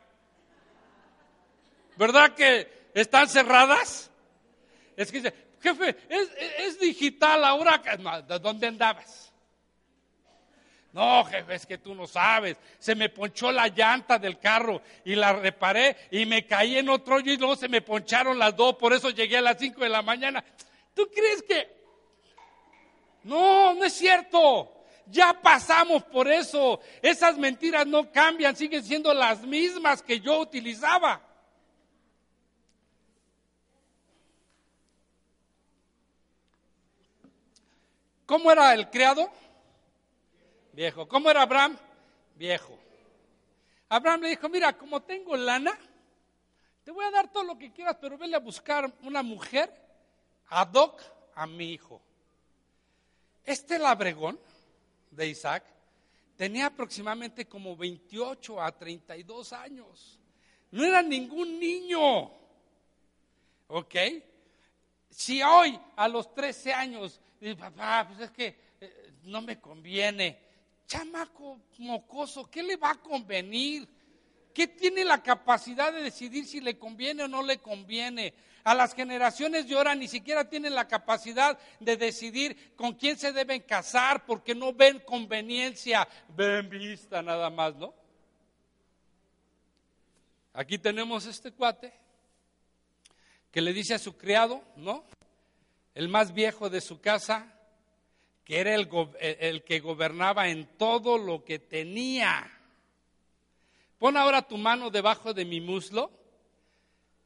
[1.95, 4.10] ¿Verdad que están cerradas?
[4.95, 7.82] Es que dice, jefe, es, digital ahora.
[8.41, 9.32] ¿Dónde andabas?
[10.91, 12.58] No, jefe, es que tú no sabes.
[12.77, 17.15] Se me ponchó la llanta del carro y la reparé y me caí en otro
[17.15, 19.89] hoyo y luego se me poncharon las dos, por eso llegué a las cinco de
[19.89, 20.43] la mañana.
[20.93, 21.84] ¿Tú crees que...
[23.23, 24.86] No, no es cierto.
[25.08, 26.79] Ya pasamos por eso.
[27.01, 31.21] Esas mentiras no cambian, siguen siendo las mismas que yo utilizaba.
[38.25, 39.29] ¿Cómo era el criado?
[40.71, 41.07] Viejo.
[41.07, 41.77] ¿Cómo era Abraham?
[42.36, 42.77] Viejo.
[43.89, 45.77] Abraham le dijo, mira, como tengo lana,
[46.83, 49.71] te voy a dar todo lo que quieras, pero vele a buscar una mujer
[50.47, 51.01] ad hoc
[51.36, 52.01] a mi hijo.
[53.43, 54.39] Este labregón
[55.12, 55.63] de Isaac
[56.36, 60.19] tenía aproximadamente como 28 a 32 años.
[60.71, 62.31] No era ningún niño.
[63.67, 63.95] ¿Ok?
[65.15, 67.21] Si hoy a los 13 años,
[67.60, 70.39] papá, pues es que eh, no me conviene.
[70.88, 73.88] Chamaco mocoso, ¿qué le va a convenir?
[74.54, 78.34] ¿Qué tiene la capacidad de decidir si le conviene o no le conviene?
[78.63, 83.34] A las generaciones de ahora ni siquiera tienen la capacidad de decidir con quién se
[83.34, 87.93] deben casar porque no ven conveniencia, ven vista nada más, ¿no?
[90.54, 92.03] Aquí tenemos este cuate
[93.54, 95.06] que le dice a su criado, ¿no?
[95.94, 97.54] El más viejo de su casa,
[98.44, 102.50] que era el, que gobernaba en todo lo que tenía
[104.00, 106.12] pon ahora tu mano debajo de mi muslo,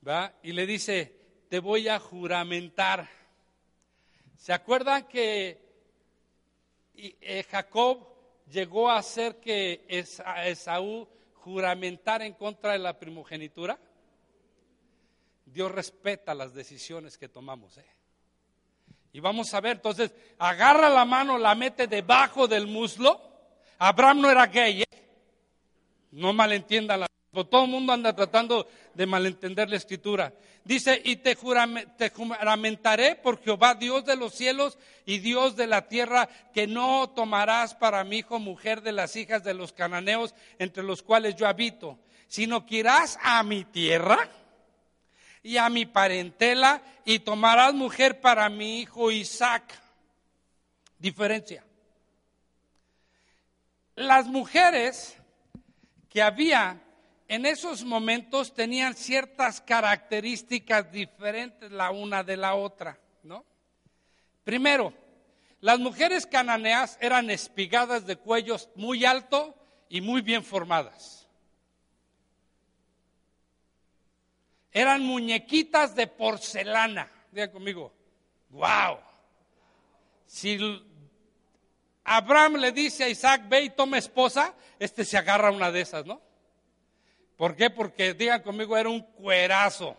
[0.07, 0.31] ¿va?
[0.43, 1.11] Y le dice,
[1.49, 3.09] te voy a juramentar.
[4.35, 5.59] ¿Se acuerdan que
[6.93, 8.07] eh, Jacob
[8.51, 13.79] llegó a hacer que Esaú juramentara en contra de la primogenitura?
[15.53, 17.77] Dios respeta las decisiones que tomamos.
[17.77, 17.85] ¿eh?
[19.13, 23.21] Y vamos a ver, entonces, agarra la mano, la mete debajo del muslo.
[23.79, 24.85] Abraham no era gay, ¿eh?
[26.11, 27.07] No malentienda la.
[27.31, 30.33] Todo el mundo anda tratando de malentender la escritura.
[30.63, 36.27] Dice, y te, juramentaré por Jehová, Dios de los cielos y Dios de la tierra,
[36.53, 41.03] que no tomarás para mi hijo mujer de las hijas de los cananeos entre los
[41.03, 44.29] cuales yo habito, sino que irás a mi tierra
[45.43, 49.79] y a mi parentela y tomarás mujer para mi hijo Isaac.
[50.99, 51.63] Diferencia.
[53.95, 55.17] Las mujeres
[56.09, 56.81] que había
[57.27, 63.43] en esos momentos tenían ciertas características diferentes la una de la otra, ¿no?
[64.43, 64.93] Primero,
[65.59, 69.55] las mujeres cananeas eran espigadas de cuellos muy alto
[69.89, 71.26] y muy bien formadas.
[74.77, 77.09] Eran muñequitas de porcelana.
[77.31, 77.91] Diga conmigo,
[78.51, 78.99] wow.
[80.27, 80.59] Si
[82.03, 86.05] Abraham le dice a Isaac, ve y toma esposa, este se agarra una de esas,
[86.05, 86.21] ¿no?
[87.37, 87.71] ¿Por qué?
[87.71, 89.97] Porque, digan conmigo, era un cuerazo.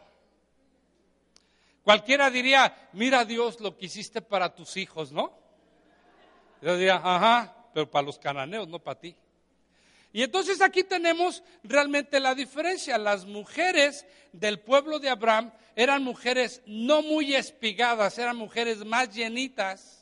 [1.83, 5.37] Cualquiera diría, mira Dios lo que hiciste para tus hijos, ¿no?
[6.63, 9.17] Yo diría, ajá, pero para los cananeos, no para ti.
[10.13, 12.99] Y entonces aquí tenemos realmente la diferencia.
[12.99, 19.99] Las mujeres del pueblo de Abraham eran mujeres no muy espigadas, eran mujeres más llenitas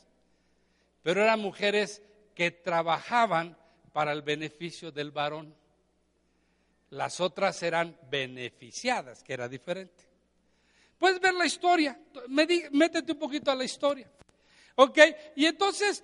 [1.07, 2.01] pero eran mujeres
[2.35, 3.57] que trabajaban
[3.93, 5.55] para el beneficio del varón.
[6.89, 10.03] Las otras eran beneficiadas, que era diferente.
[10.99, 14.11] Puedes ver la historia, métete un poquito a la historia.
[14.79, 14.99] ¿Ok?
[15.35, 16.03] Y entonces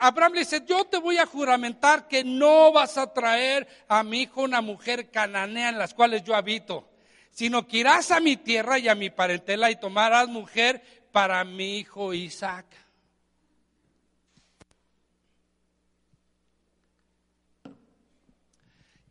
[0.00, 4.22] Abraham le dice, yo te voy a juramentar que no vas a traer a mi
[4.22, 6.88] hijo una mujer cananea en las cuales yo habito,
[7.30, 11.76] sino que irás a mi tierra y a mi parentela y tomarás mujer para mi
[11.76, 12.64] hijo Isaac.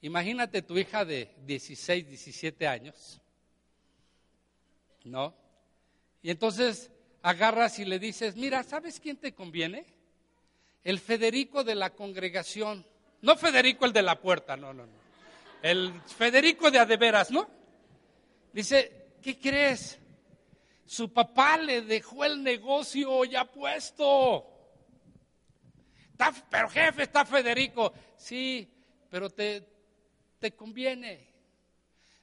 [0.01, 3.21] Imagínate tu hija de 16, 17 años,
[5.03, 5.35] ¿no?
[6.23, 6.89] Y entonces
[7.25, 9.83] agarras y le dices, mira, ¿sabes quién te conviene?
[10.83, 12.85] El Federico de la congregación.
[13.23, 14.91] No Federico el de la puerta, no, no, no.
[15.63, 17.49] El Federico de Adeveras, ¿no?
[18.53, 19.97] Dice, ¿qué crees?
[20.85, 24.45] Su papá le dejó el negocio ya puesto.
[26.51, 27.91] pero jefe, está Federico.
[28.15, 28.71] Sí,
[29.09, 29.67] pero te,
[30.37, 31.27] te conviene.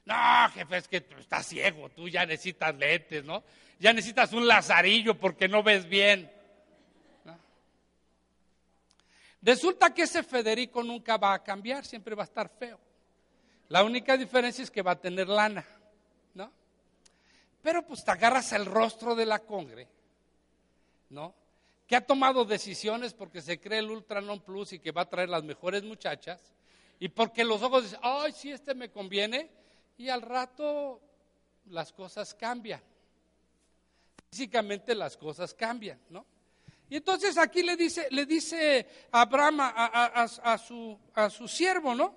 [0.05, 3.43] No, jefe, es que tú estás ciego, tú ya necesitas lentes, ¿no?
[3.79, 6.29] Ya necesitas un lazarillo porque no ves bien.
[9.41, 12.79] Resulta que ese Federico nunca va a cambiar, siempre va a estar feo.
[13.67, 15.65] La única diferencia es que va a tener lana,
[16.33, 16.51] ¿no?
[17.61, 19.87] Pero pues te agarras el rostro de la congre,
[21.09, 21.33] ¿no?
[21.87, 25.09] Que ha tomado decisiones porque se cree el Ultra Non Plus y que va a
[25.09, 26.53] traer las mejores muchachas
[26.99, 29.49] y porque los ojos dicen, ay, sí, este me conviene,
[29.97, 31.01] y al rato
[31.65, 32.81] las cosas cambian.
[34.31, 36.25] Físicamente las cosas cambian, ¿no?
[36.89, 42.13] Y entonces aquí le dice, le dice Abraham a, su, a su siervo, ¿no?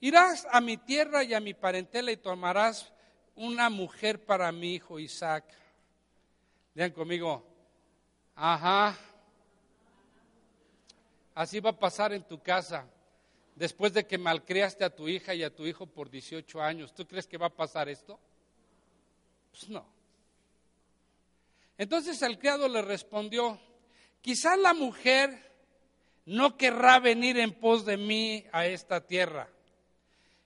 [0.00, 2.92] Irás a mi tierra y a mi parentela y tomarás
[3.34, 5.44] una mujer para mi hijo Isaac.
[6.74, 7.44] Vean conmigo,
[8.34, 8.96] ajá,
[11.34, 12.86] así va a pasar en tu casa
[13.58, 16.94] después de que malcriaste a tu hija y a tu hijo por 18 años.
[16.94, 18.18] ¿Tú crees que va a pasar esto?
[19.50, 19.84] Pues no.
[21.76, 23.60] Entonces el criado le respondió,
[24.20, 25.52] quizás la mujer
[26.24, 29.48] no querrá venir en pos de mí a esta tierra.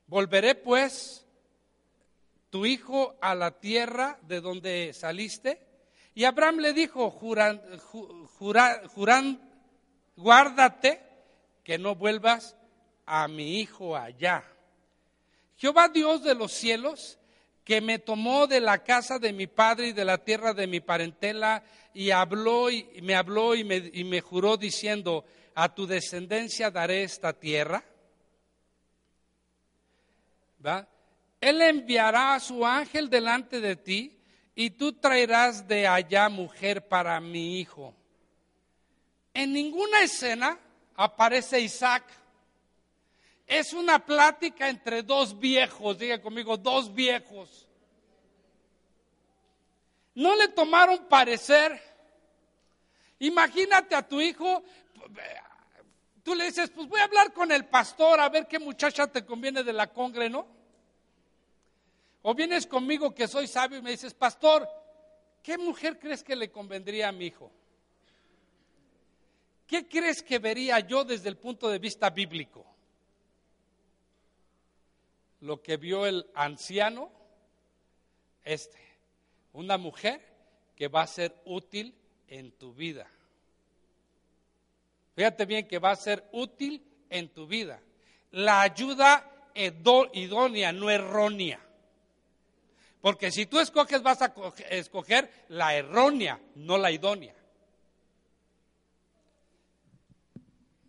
[0.06, 1.26] Volveré pues
[2.48, 5.60] tu hijo a la tierra de donde saliste.
[6.14, 7.60] Y Abraham le dijo, juran,
[8.94, 9.50] juran,
[10.16, 11.02] guárdate
[11.62, 12.56] que no vuelvas
[13.14, 14.42] a mi hijo allá.
[15.58, 17.18] Jehová Dios de los cielos,
[17.62, 20.80] que me tomó de la casa de mi padre y de la tierra de mi
[20.80, 27.34] parentela, y habló y me habló y me, juró diciendo, a tu descendencia daré esta
[27.34, 27.84] tierra.
[30.64, 30.88] ¿Va?
[31.38, 34.18] Él enviará a su ángel delante de ti
[34.54, 37.94] y tú traerás de allá mujer para mi hijo.
[39.34, 40.58] En ninguna escena
[40.96, 42.21] aparece Isaac.
[43.52, 47.68] Es una plática entre dos viejos, diga conmigo, dos viejos.
[50.14, 51.78] No le tomaron parecer.
[53.18, 54.62] Imagínate a tu hijo,
[56.22, 59.22] tú le dices, pues voy a hablar con el pastor a ver qué muchacha te
[59.22, 60.46] conviene de la congre, ¿no?
[62.22, 64.66] O vienes conmigo que soy sabio y me dices, pastor,
[65.42, 67.52] ¿qué mujer crees que le convendría a mi hijo?
[69.66, 72.72] ¿Qué crees que vería yo desde el punto de vista bíblico?
[75.42, 77.10] Lo que vio el anciano,
[78.44, 78.78] este,
[79.52, 80.20] una mujer
[80.76, 81.94] que va a ser útil
[82.28, 83.08] en tu vida.
[85.16, 86.80] Fíjate bien que va a ser útil
[87.10, 87.80] en tu vida.
[88.30, 89.28] La ayuda
[90.12, 91.60] idónea, no errónea.
[93.00, 94.32] Porque si tú escoges, vas a
[94.70, 97.34] escoger la errónea, no la idónea.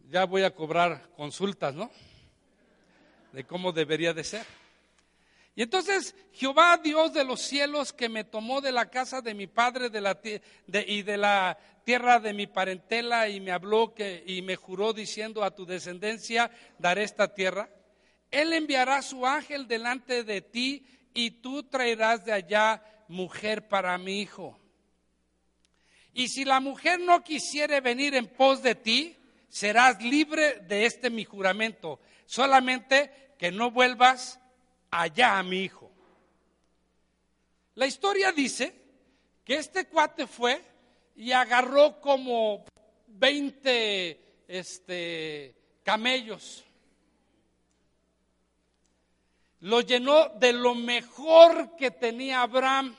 [0.09, 1.89] Ya voy a cobrar consultas, ¿no?
[3.33, 4.45] De cómo debería de ser.
[5.55, 9.47] Y entonces Jehová, Dios de los cielos, que me tomó de la casa de mi
[9.47, 10.19] padre de la,
[10.87, 15.43] y de la tierra de mi parentela y me habló que, y me juró diciendo
[15.43, 17.69] a tu descendencia daré esta tierra,
[18.31, 24.21] Él enviará su ángel delante de ti y tú traerás de allá mujer para mi
[24.21, 24.59] hijo.
[26.13, 29.17] Y si la mujer no quisiere venir en pos de ti,
[29.53, 34.39] serás libre de este mi juramento, solamente que no vuelvas
[34.89, 35.91] allá a mi hijo.
[37.75, 38.73] La historia dice
[39.43, 40.59] que este cuate fue
[41.15, 42.65] y agarró como
[43.05, 46.63] 20 este, camellos.
[49.59, 52.95] Lo llenó de lo mejor que tenía Abraham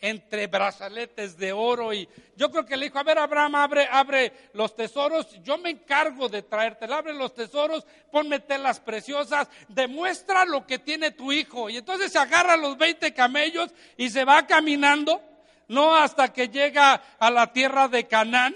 [0.00, 4.32] entre brazaletes de oro y yo creo que le dijo, a ver Abraham, abre, abre
[4.52, 10.66] los tesoros, yo me encargo de traerte, abre los tesoros, ponme telas preciosas, demuestra lo
[10.66, 11.70] que tiene tu hijo.
[11.70, 15.22] Y entonces se agarra los 20 camellos y se va caminando,
[15.68, 18.54] no hasta que llega a la tierra de Canaán.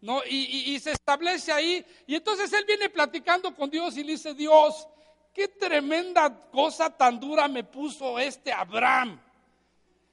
[0.00, 0.20] ¿No?
[0.28, 1.86] Y, y se establece ahí.
[2.08, 4.88] Y entonces él viene platicando con Dios y le dice, Dios,
[5.32, 9.20] qué tremenda cosa tan dura me puso este Abraham.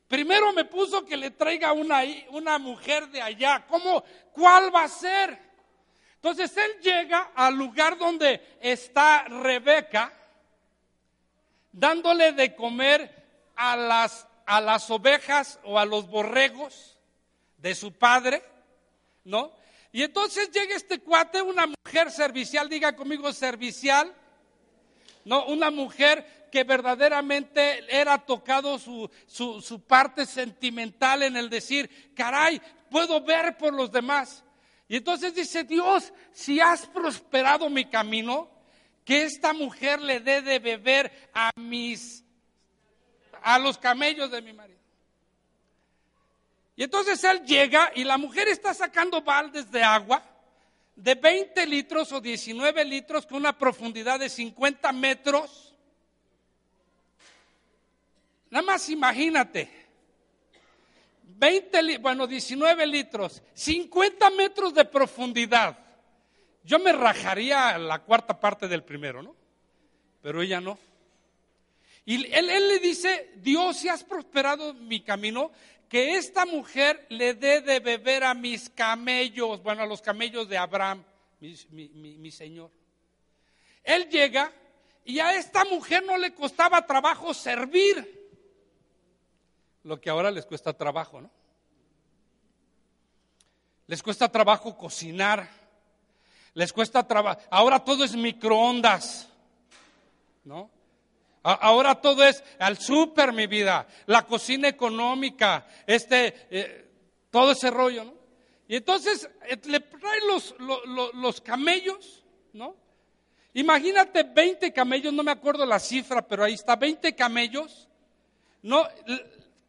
[0.09, 2.01] Primero me puso que le traiga una,
[2.31, 3.63] una mujer de allá.
[3.67, 4.03] ¿Cómo?
[4.31, 5.37] ¿Cuál va a ser?
[6.15, 10.11] Entonces él llega al lugar donde está Rebeca,
[11.71, 13.23] dándole de comer
[13.55, 16.97] a las, a las ovejas o a los borregos
[17.57, 18.43] de su padre,
[19.23, 19.51] ¿no?
[19.91, 24.11] Y entonces llega este cuate, una mujer servicial, diga conmigo servicial,
[25.23, 25.45] ¿no?
[25.45, 33.21] Una mujer que verdaderamente era tocado su, su, parte sentimental en el decir, caray, puedo
[33.21, 34.43] ver por los demás.
[34.87, 38.49] Y entonces dice, Dios, si has prosperado mi camino,
[39.05, 42.23] que esta mujer le dé de beber a mis,
[43.41, 44.79] a los camellos de mi marido.
[46.75, 50.23] Y entonces él llega y la mujer está sacando baldes de agua
[50.95, 55.68] de 20 litros o 19 litros con una profundidad de 50 metros
[58.49, 59.79] Nada más imagínate.
[61.23, 65.77] 20, bueno, 19 litros, 50 metros de profundidad.
[66.63, 69.35] Yo me rajaría la cuarta parte del primero, ¿no?
[70.21, 70.77] Pero ella no.
[72.05, 75.51] Y él, le dice, Dios, si has prosperado mi camino,
[75.87, 80.57] que esta mujer le dé de beber a mis camellos, bueno, a los camellos de
[80.57, 81.03] Abraham,
[81.39, 82.69] mi señor.
[83.83, 84.51] Él llega
[85.05, 88.18] y a esta mujer no le costaba trabajo servir
[89.89, 91.31] lo que ahora les cuesta trabajo, ¿no?
[93.87, 95.49] Les cuesta trabajo cocinar.
[96.53, 97.41] Les cuesta trabajo.
[97.49, 99.27] Ahora todo es microondas.
[100.43, 100.69] ¿No?
[101.41, 106.91] Ahora todo es al súper, mi vida, la cocina económica, este, eh,
[107.31, 108.13] todo ese rollo, ¿no?
[108.67, 110.53] Y entonces eh, le traen los,
[111.13, 112.23] los camellos,
[112.53, 112.75] ¿no?
[113.53, 117.87] Imagínate 20 camellos, no me acuerdo la cifra, pero ahí está, 20 camellos.
[118.61, 118.85] No,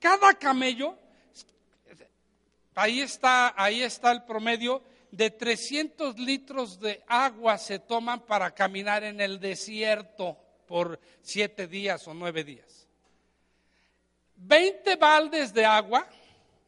[0.01, 0.97] cada camello,
[2.75, 9.05] ahí está, ahí está el promedio, de 300 litros de agua se toman para caminar
[9.05, 12.87] en el desierto por siete días o nueve días.
[14.37, 16.07] 20 baldes de agua,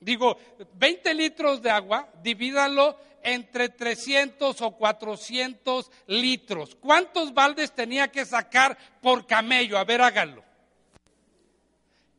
[0.00, 0.36] digo,
[0.74, 6.74] 20 litros de agua, divídalo entre 300 o 400 litros.
[6.74, 9.78] ¿Cuántos baldes tenía que sacar por camello?
[9.78, 10.44] A ver, háganlo.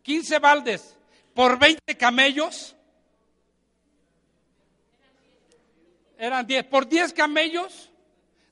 [0.01, 0.97] 15 baldes
[1.34, 2.76] por 20 camellos.
[6.18, 6.66] Eran 10.
[6.66, 7.92] Por 10 camellos,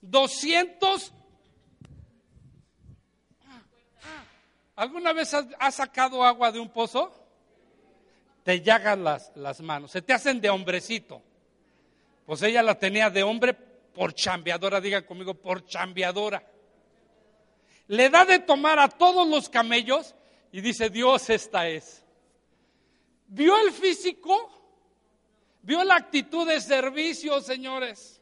[0.02, 1.14] 200.
[4.76, 7.18] ¿Alguna vez has, sacado agua de un pozo?
[8.44, 11.22] Te llagan las, las manos, se te hacen de hombrecito.
[12.26, 16.44] Pues ella la tenía de hombre por chambeadora, diga conmigo, por chambeadora.
[17.88, 20.16] Le da de tomar a todos los camellos
[20.52, 22.01] y dice, Dios esta es.
[23.34, 24.52] ¿Vio el físico?
[25.62, 28.20] ¿Vio la actitud de servicio, señores?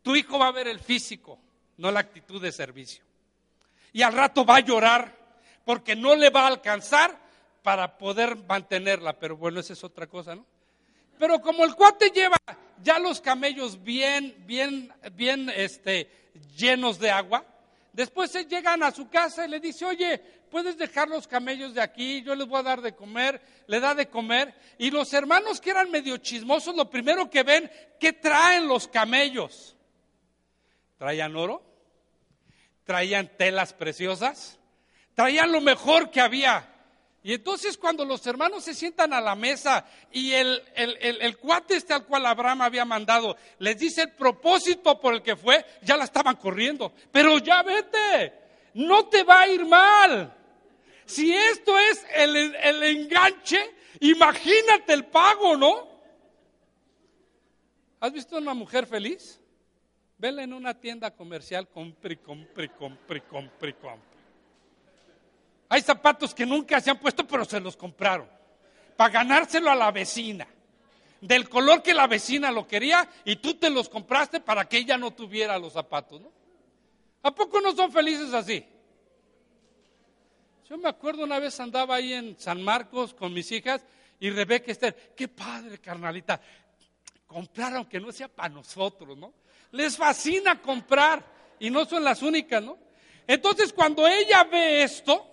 [0.00, 1.40] Tu hijo va a ver el físico,
[1.76, 3.02] no la actitud de servicio.
[3.92, 5.12] Y al rato va a llorar
[5.64, 7.18] porque no le va a alcanzar
[7.64, 9.18] para poder mantenerla.
[9.18, 10.46] Pero bueno, esa es otra cosa, ¿no?
[11.18, 12.36] Pero como el cuate lleva
[12.80, 17.44] ya los camellos bien, bien, bien este, llenos de agua,
[17.92, 21.80] después se llegan a su casa y le dice, oye, puedes dejar los camellos de
[21.80, 24.54] aquí, yo les voy a dar de comer, le da de comer.
[24.78, 27.70] Y los hermanos que eran medio chismosos, lo primero que ven,
[28.00, 29.76] ¿qué traen los camellos?
[30.98, 31.62] ¿Traían oro?
[32.84, 34.58] ¿Traían telas preciosas?
[35.14, 36.74] ¿Traían lo mejor que había?
[37.22, 41.92] Y entonces cuando los hermanos se sientan a la mesa y el, el, cuate este
[41.92, 46.04] al cual Abraham había mandado les dice el propósito por el que fue, ya la
[46.04, 46.92] estaban corriendo.
[47.12, 48.32] Pero ya vete,
[48.74, 50.34] no te va a ir mal.
[51.08, 55.88] Si esto es el, enganche, imagínate el pago, ¿no?
[57.98, 59.40] ¿Has visto una mujer feliz?
[60.18, 64.18] Vela en una tienda comercial, compre, compre, compre, compre, compre.
[65.70, 68.28] Hay zapatos que nunca se han puesto, pero se los compraron.
[68.94, 70.46] Para ganárselo a la vecina.
[71.22, 74.98] Del color que la vecina lo quería y tú te los compraste para que ella
[74.98, 76.30] no tuviera los zapatos, ¿no?
[77.22, 78.64] ¿A poco no son felices así?
[80.68, 83.82] Yo me acuerdo una vez andaba ahí en San Marcos con mis hijas
[84.20, 86.38] y Rebeca Esther, qué padre, carnalita,
[87.26, 89.32] comprar aunque no sea para nosotros, ¿no?
[89.70, 91.24] Les fascina comprar
[91.58, 92.76] y no son las únicas, ¿no?
[93.26, 95.26] Entonces cuando ella ve esto,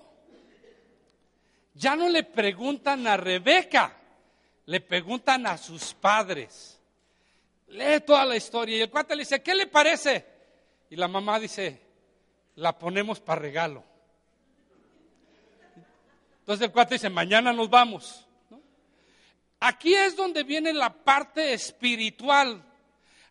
[1.73, 3.93] ya no le preguntan a Rebeca,
[4.67, 6.79] le preguntan a sus padres.
[7.67, 10.25] Lee toda la historia y el cuate le dice, ¿qué le parece?
[10.89, 11.81] Y la mamá dice,
[12.55, 13.94] la ponemos para regalo.
[16.45, 18.25] Entonces el cuate dice, mañana nos vamos.
[19.59, 22.63] Aquí es donde viene la parte espiritual.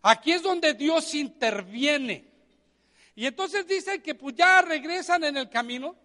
[0.01, 2.25] Aquí es donde Dios interviene.
[3.15, 5.95] Y entonces dice que pues ya regresan en el camino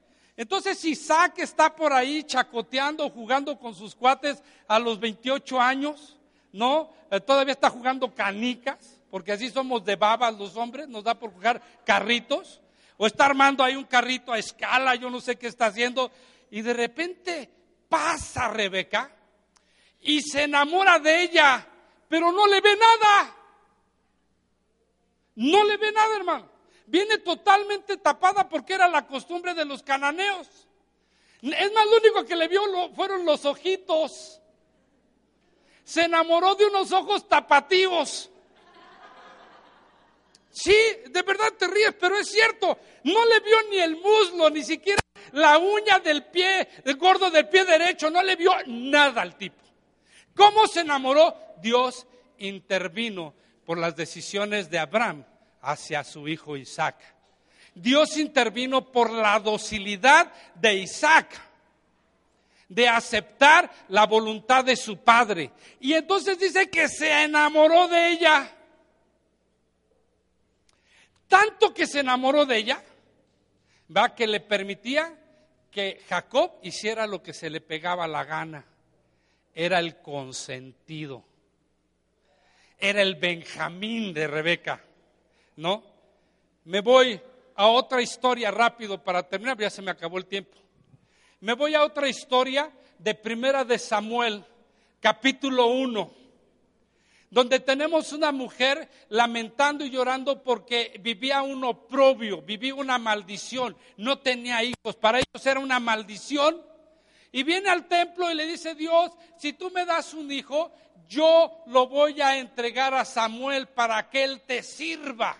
[0.40, 6.16] entonces Isaac está por ahí chacoteando, jugando con sus cuates a los 28 años,
[6.50, 6.94] ¿no?
[7.10, 11.30] Eh, todavía está jugando canicas, porque así somos de babas los hombres, nos da por
[11.30, 12.62] jugar carritos,
[12.96, 16.10] o está armando ahí un carrito a escala, yo no sé qué está haciendo,
[16.50, 17.50] y de repente
[17.88, 19.14] pasa Rebeca
[20.00, 21.66] y se enamora de ella,
[22.08, 23.36] pero no le ve nada.
[25.36, 30.48] No le ve nada, hermano viene totalmente tapada porque era la costumbre de los cananeos.
[31.40, 32.62] Es más, lo único que le vio
[32.94, 34.40] fueron los ojitos.
[35.84, 38.28] Se enamoró de unos ojos tapativos.
[40.50, 40.76] Sí,
[41.08, 42.76] de verdad te ríes, pero es cierto.
[43.04, 45.00] No le vio ni el muslo, ni siquiera
[45.32, 48.10] la uña del pie, el gordo del pie derecho.
[48.10, 49.62] No le vio nada al tipo.
[50.34, 51.36] ¿Cómo se enamoró?
[51.60, 52.06] Dios
[52.38, 55.24] intervino por las decisiones de Abraham
[55.62, 56.96] hacia su hijo Isaac.
[57.74, 61.40] Dios intervino por la docilidad de Isaac,
[62.68, 65.50] de aceptar la voluntad de su padre.
[65.80, 68.50] Y entonces dice que se enamoró de ella.
[71.28, 72.82] Tanto que se enamoró de ella,
[73.94, 75.16] va que le permitía
[75.70, 78.64] que Jacob hiciera lo que se le pegaba la gana.
[79.54, 81.24] Era el consentido.
[82.78, 84.82] Era el Benjamín de Rebeca.
[85.56, 85.82] ¿no?
[86.64, 87.20] Me voy
[87.54, 90.56] a otra historia rápido para terminar, ya se me acabó el tiempo.
[91.40, 94.44] Me voy a otra historia de Primera de Samuel,
[95.00, 96.10] capítulo 1,
[97.30, 104.18] donde tenemos una mujer lamentando y llorando porque vivía un oprobio, vivía una maldición, no
[104.18, 106.60] tenía hijos, para ellos era una maldición.
[107.32, 110.72] Y viene al templo y le dice, Dios, si tú me das un hijo,
[111.08, 115.36] yo lo voy a entregar a Samuel para que él te sirva.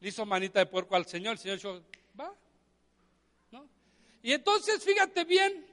[0.00, 1.82] Le hizo manita de puerco al Señor, el Señor dijo,
[2.18, 2.32] va.
[4.22, 5.66] Y entonces, fíjate bien,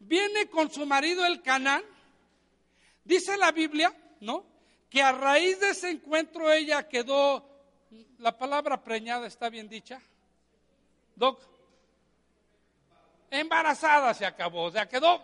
[0.00, 1.84] viene con su marido el Canán,
[3.04, 4.44] dice la Biblia, ¿no?
[4.90, 7.44] Que a raíz de ese encuentro ella quedó,
[8.18, 10.00] la palabra preñada está bien dicha,
[11.14, 11.42] Doc,
[13.30, 15.22] embarazada se acabó, o sea, quedó,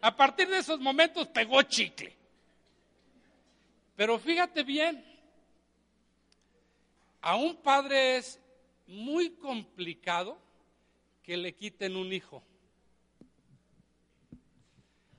[0.00, 2.16] a partir de esos momentos pegó chicle.
[3.96, 5.04] Pero fíjate bien,
[7.20, 8.40] a un padre es
[8.86, 10.38] muy complicado
[11.22, 12.42] que le quiten un hijo.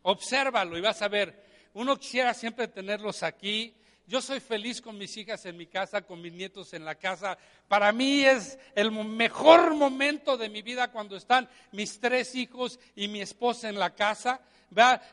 [0.01, 1.40] Obsérvalo y vas a ver,
[1.73, 3.73] uno quisiera siempre tenerlos aquí.
[4.07, 7.37] Yo soy feliz con mis hijas en mi casa, con mis nietos en la casa.
[7.67, 13.07] Para mí es el mejor momento de mi vida cuando están mis tres hijos y
[13.07, 14.41] mi esposa en la casa.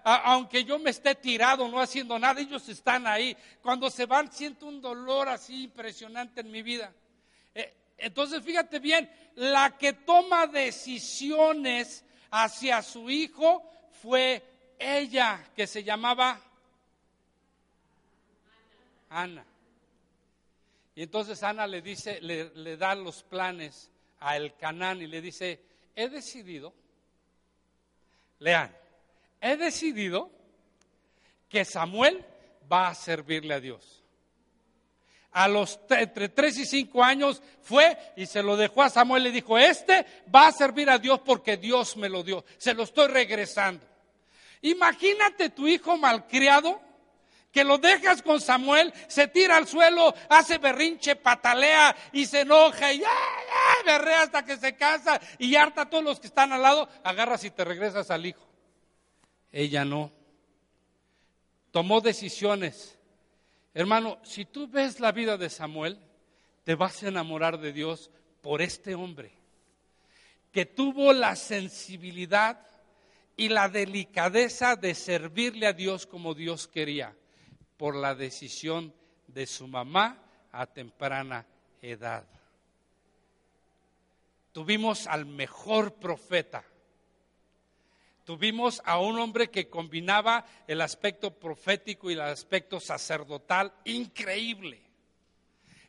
[0.02, 3.36] aunque yo me esté tirado, no haciendo nada, ellos están ahí.
[3.62, 6.92] Cuando se van siento un dolor así impresionante en mi vida.
[7.54, 13.62] Eh, entonces, fíjate bien, la que toma decisiones hacia su hijo
[14.02, 14.42] fue
[14.78, 16.40] ella, que se llamaba
[19.10, 19.44] Ana.
[20.94, 25.60] Y entonces Ana le dice, le, da los planes a el Canán y le dice,
[25.94, 26.74] he decidido,
[28.40, 28.76] lean,
[29.40, 30.30] he decidido
[31.48, 32.24] que Samuel
[32.70, 34.02] va a servirle a Dios.
[35.30, 39.22] A los entre 3 y 5 años fue y se lo dejó a Samuel.
[39.22, 40.04] Le dijo, este
[40.34, 42.44] va a servir a Dios porque Dios me lo dio.
[42.56, 43.86] Se lo estoy regresando.
[44.62, 46.87] Imagínate tu hijo malcriado
[47.52, 52.92] que lo dejas con Samuel, se tira al suelo, hace berrinche, patalea y se enoja
[52.92, 53.08] y ya,
[53.84, 57.44] berrea hasta que se cansa y harta a todos los que están al lado, agarras
[57.44, 58.46] y te regresas al hijo.
[59.50, 60.12] Ella no.
[61.70, 62.98] Tomó decisiones.
[63.72, 65.98] Hermano, si tú ves la vida de Samuel,
[66.64, 68.10] te vas a enamorar de Dios
[68.42, 69.32] por este hombre
[70.52, 72.60] que tuvo la sensibilidad
[73.36, 77.14] y la delicadeza de servirle a Dios como Dios quería
[77.78, 78.92] por la decisión
[79.28, 80.18] de su mamá
[80.52, 81.46] a temprana
[81.80, 82.26] edad.
[84.52, 86.64] Tuvimos al mejor profeta.
[88.24, 94.82] Tuvimos a un hombre que combinaba el aspecto profético y el aspecto sacerdotal increíble.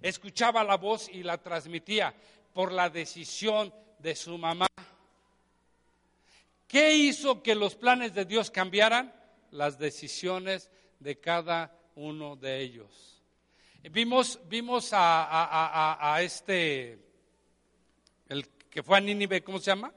[0.01, 2.13] Escuchaba la voz y la transmitía
[2.53, 4.67] por la decisión de su mamá.
[6.67, 9.13] ¿Qué hizo que los planes de Dios cambiaran?
[9.51, 10.69] Las decisiones
[10.99, 13.21] de cada uno de ellos.
[13.91, 16.97] Vimos, vimos a, este,
[18.27, 19.93] el que fue a Nínive, ¿cómo se llama?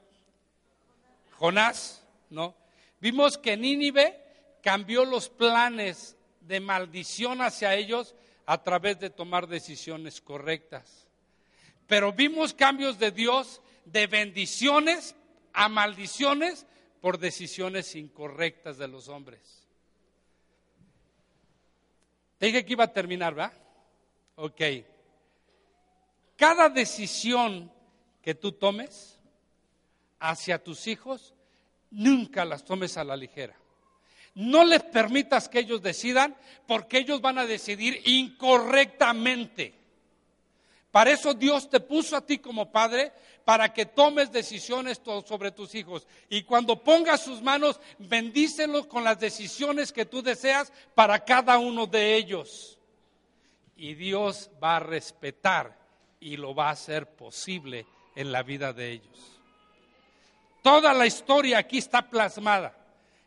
[1.37, 2.55] Jonás, ¿no?
[2.99, 4.21] Vimos que Nínive
[4.61, 11.07] cambió los planes de maldición hacia ellos a través de tomar decisiones correctas.
[11.87, 15.15] Pero vimos cambios de Dios de bendiciones
[15.53, 16.65] a maldiciones
[17.01, 19.62] por decisiones incorrectas de los hombres
[22.47, 23.53] dije que iba a terminar, ¿verdad?
[24.35, 24.61] Ok.
[26.35, 27.71] Cada decisión
[28.21, 29.19] que tú tomes
[30.19, 31.33] hacia tus hijos,
[31.91, 33.55] nunca las tomes a la ligera.
[34.35, 36.35] No les permitas que ellos decidan
[36.67, 39.82] porque ellos van a decidir incorrectamente.
[40.93, 43.11] Para eso Dios te puso a ti como padre,
[43.43, 46.05] para que tomes decisiones sobre tus hijos.
[46.29, 51.87] Y cuando pongas sus manos, bendícelos con las decisiones que tú deseas para cada uno
[51.87, 52.77] de ellos.
[53.75, 55.75] Y Dios va a respetar
[56.19, 59.39] y lo va a hacer posible en la vida de ellos.
[60.61, 62.77] Toda la historia aquí está plasmada.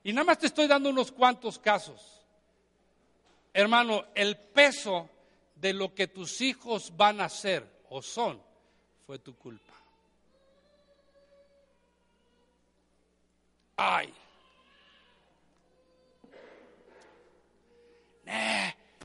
[0.05, 2.23] Y nada más te estoy dando unos cuantos casos.
[3.53, 5.11] Hermano, el peso
[5.57, 8.41] de lo que tus hijos van a hacer o son
[9.07, 9.73] fue tu culpa.
[13.77, 14.13] Ay.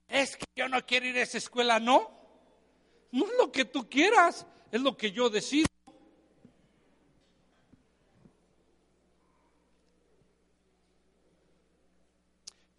[0.07, 2.11] es que yo no quiero ir a esa escuela, no.
[3.11, 5.67] No es lo que tú quieras, es lo que yo decido.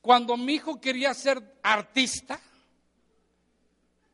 [0.01, 2.41] Cuando mi hijo quería ser artista,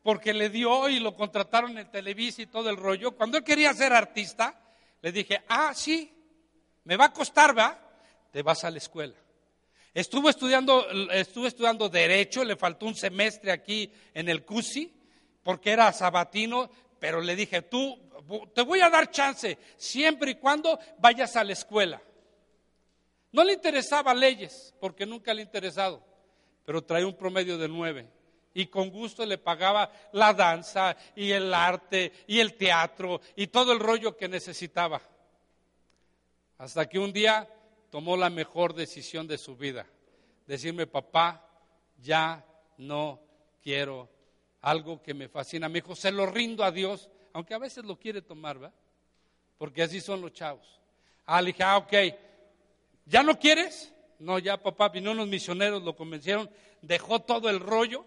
[0.03, 3.11] porque le dio y lo contrataron en Televisa y todo el rollo.
[3.11, 4.59] Cuando él quería ser artista,
[5.01, 6.11] le dije, ah, sí,
[6.85, 7.79] me va a costar, ¿va?
[8.31, 9.15] Te vas a la escuela.
[9.93, 14.93] Estuvo estudiando, estuvo estudiando Derecho, le faltó un semestre aquí en el CUSI,
[15.43, 16.69] porque era sabatino,
[16.99, 17.97] pero le dije, tú,
[18.53, 22.01] te voy a dar chance, siempre y cuando vayas a la escuela.
[23.31, 26.03] No le interesaba leyes, porque nunca le ha interesado,
[26.65, 28.07] pero traía un promedio de nueve.
[28.53, 33.71] Y con gusto le pagaba la danza y el arte y el teatro y todo
[33.71, 35.01] el rollo que necesitaba.
[36.57, 37.47] Hasta que un día
[37.89, 39.85] tomó la mejor decisión de su vida.
[40.45, 41.45] Decirme, papá,
[42.01, 42.43] ya
[42.77, 43.19] no
[43.61, 44.09] quiero
[44.61, 45.69] algo que me fascina.
[45.69, 48.71] Me dijo, se lo rindo a Dios, aunque a veces lo quiere tomar.
[49.57, 50.79] Porque así son los chavos.
[51.25, 51.93] Ah, le dije, ah, ok,
[53.05, 53.93] ¿ya no quieres?
[54.19, 56.49] No, ya papá, vino unos misioneros, lo convencieron,
[56.81, 58.05] dejó todo el rollo,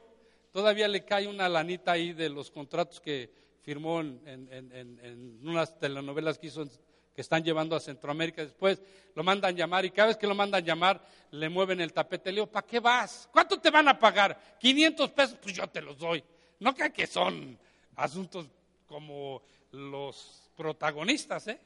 [0.53, 3.31] todavía le cae una lanita ahí de los contratos que
[3.63, 6.67] firmó en, en unas telenovelas que hizo
[7.15, 8.43] que están llevando a Centroamérica.
[8.43, 8.81] Después
[9.15, 12.31] lo mandan llamar y cada vez que lo mandan llamar le mueven el tapete.
[12.31, 13.29] Le digo, ¿para qué vas?
[13.33, 14.57] ¿Cuánto te van a pagar?
[14.59, 16.23] 500 pesos, pues yo te los doy.
[16.61, 17.59] No crean que son
[17.97, 18.47] asuntos
[18.87, 19.43] como
[19.73, 21.61] los protagonistas, ¿eh?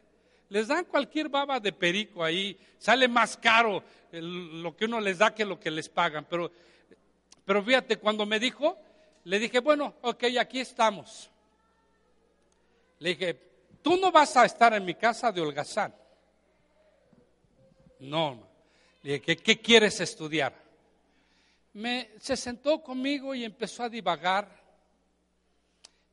[0.48, 3.82] Les dan cualquier baba de perico ahí, sale más caro
[4.12, 6.24] lo que uno les da que lo que les pagan.
[6.30, 6.52] Pero,
[7.46, 8.76] pero fíjate, cuando me dijo,
[9.24, 11.30] le dije, bueno, ok, aquí estamos.
[12.98, 13.34] Le dije,
[13.82, 15.94] tú no vas a estar en mi casa de holgazán.
[18.00, 18.48] No,
[19.02, 20.54] le dije, ¿qué, quieres estudiar?
[21.74, 24.50] Me, se sentó conmigo y empezó a divagar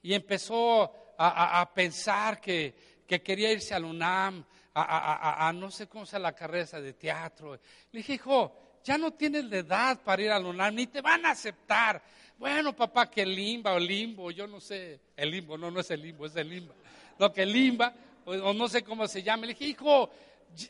[0.03, 6.33] y empezó a, pensar que, quería irse al UNAM, a, no sé cómo sea la
[6.33, 7.53] carrera de teatro.
[7.53, 11.25] Le dije, hijo, ya no tienes la edad para ir al UNAM, ni te van
[11.25, 12.01] a aceptar.
[12.37, 14.99] Bueno, papá, que limba o limbo, yo no sé.
[15.15, 16.75] El limbo, no, no es el limbo, es el limba
[17.17, 17.93] lo que limba,
[18.25, 19.45] o, no sé cómo se llama.
[19.45, 20.09] Le dije, hijo,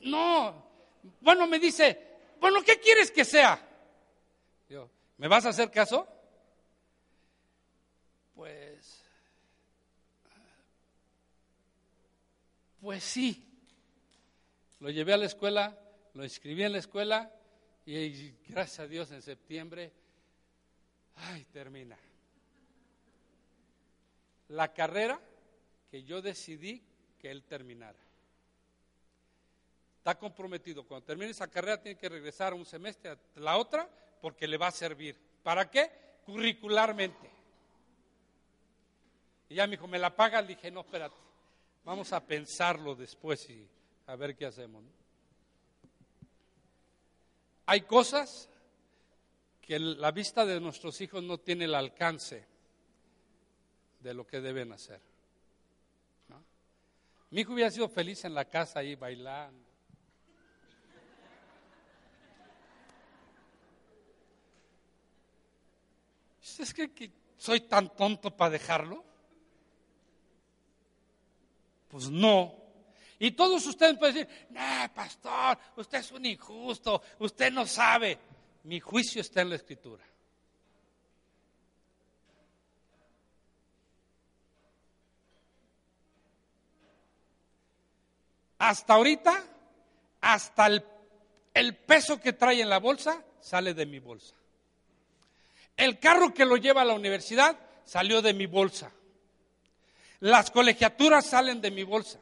[0.02, 0.64] no.
[1.22, 2.00] Bueno, me dice,
[2.40, 3.60] bueno, ¿qué quieres que sea?
[4.70, 6.08] Yo, ¿me vas a hacer caso?
[8.36, 9.04] Pues,
[12.82, 13.50] pues sí.
[14.80, 15.78] Lo llevé a la escuela,
[16.14, 17.32] lo inscribí en la escuela
[17.86, 19.92] y gracias a Dios en septiembre,
[21.16, 21.98] ay, termina.
[24.50, 25.20] La carrera
[25.90, 26.82] que yo decidí
[27.20, 28.00] que él terminara.
[30.00, 30.84] Está comprometido.
[30.86, 33.88] Cuando termine esa carrera tiene que regresar un semestre a la otra
[34.22, 35.18] porque le va a servir.
[35.44, 35.90] ¿Para qué?
[36.26, 37.30] Curricularmente.
[39.50, 40.42] Y ya me dijo, ¿me la paga?
[40.42, 41.16] Le dije, no, espérate.
[41.86, 43.68] Vamos a pensarlo después y
[44.08, 44.84] a ver qué hacemos.
[47.66, 48.50] Hay cosas
[49.62, 52.46] que la vista de nuestros hijos no tiene el alcance
[54.02, 55.02] de lo que deben hacer.
[57.32, 59.68] Mi hijo hubiera sido feliz en la casa ahí bailando.
[66.44, 69.04] ¿Ustedes creen que soy tan tonto para dejarlo?
[71.90, 72.63] Pues no.
[73.24, 78.20] Y todos ustedes pueden decir, no, pastor, usted es un injusto, usted no sabe.
[78.64, 80.04] Mi juicio está en la escritura.
[88.64, 89.44] hasta ahorita,
[90.22, 90.68] hasta
[91.54, 94.36] el, peso que trae en la bolsa sale de mi bolsa.
[95.76, 98.92] El carro que lo lleva a la universidad salió de mi bolsa.
[100.22, 102.20] Las colegiaturas salen de mi bolsa.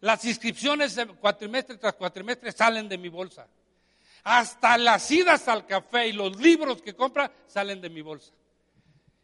[0.00, 3.46] Las inscripciones de cuatrimestre tras cuatrimestre salen de mi bolsa.
[4.24, 8.32] Hasta las idas al café y los libros que compra salen de mi bolsa.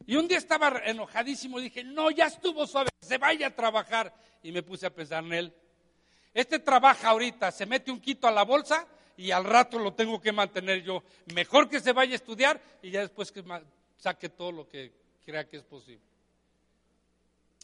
[0.06, 4.14] Y un día estaba enojadísimo dije, no, ya estuvo suave, se vaya a trabajar.
[4.42, 5.54] Y me puse a pensar en él.
[6.34, 10.20] Este trabaja ahorita, se mete un quito a la bolsa y al rato lo tengo
[10.20, 11.02] que mantener yo.
[11.32, 13.44] Mejor que se vaya a estudiar y ya después que
[13.96, 14.92] saque todo lo que
[15.24, 16.02] crea que es posible.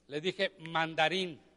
[0.07, 1.50] Le dije mandarín.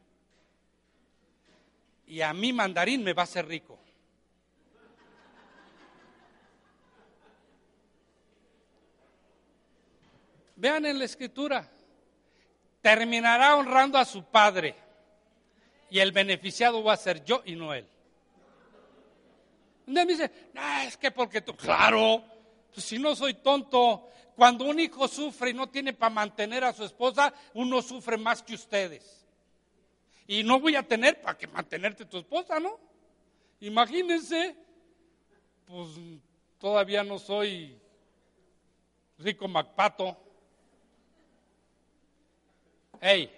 [2.08, 3.80] Y a mí mandarín me va a hacer rico.
[10.56, 11.70] Vean en la escritura,
[12.82, 14.76] terminará honrando a su padre
[15.89, 17.86] y el beneficiado va a ser yo y no él.
[19.88, 20.32] me dice,
[20.88, 22.24] es que porque tú, claro,
[22.74, 26.74] pues si no soy tonto, cuando un hijo sufre y no tiene para mantener a
[26.74, 29.22] su esposa, uno sufre más que ustedes.
[30.28, 32.80] Y no voy a tener para que mantenerte tu esposa, ¿no?
[33.59, 34.55] Imagínense,
[35.65, 35.89] pues
[36.59, 37.78] todavía no soy
[39.17, 40.17] rico Macpato.
[43.01, 43.32] hey,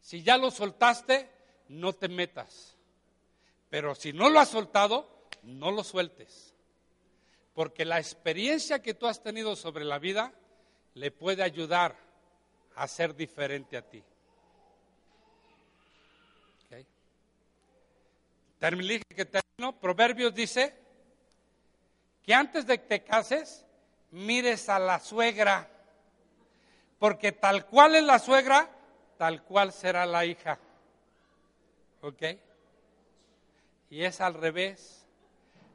[0.00, 1.30] si ya lo soltaste,
[1.68, 2.76] no te metas.
[3.70, 6.54] Pero si no lo has soltado, no lo sueltes.
[7.54, 10.34] Porque la experiencia que tú has tenido sobre la vida
[10.92, 11.96] le puede ayudar
[12.76, 14.02] a ser diferente a ti.
[16.66, 16.86] Okay.
[18.58, 19.78] Terminé que termino.
[19.78, 20.74] Proverbios dice
[22.22, 23.64] que antes de que te cases,
[24.10, 25.68] mires a la suegra.
[26.98, 28.70] Porque tal cual es la suegra,
[29.18, 30.58] tal cual será la hija.
[32.00, 32.22] ¿Ok?
[33.90, 35.04] Y es al revés.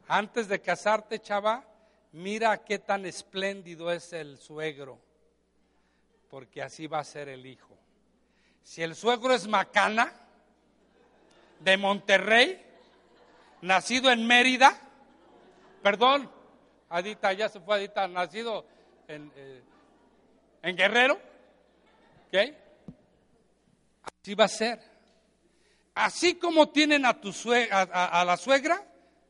[0.07, 1.65] Antes de casarte, chava,
[2.13, 4.99] mira qué tan espléndido es el suegro,
[6.29, 7.77] porque así va a ser el hijo.
[8.63, 10.13] Si el suegro es macana,
[11.59, 12.61] de Monterrey,
[13.61, 14.79] nacido en Mérida,
[15.81, 16.29] perdón,
[16.89, 18.65] Adita, ya se fue Adita, nacido
[19.07, 19.63] en, eh,
[20.73, 21.19] Guerrero,
[22.27, 22.53] ¿ok?
[24.21, 24.79] Así va a ser.
[25.95, 27.31] Así como tienen a, tu
[27.71, 28.85] a, la suegra,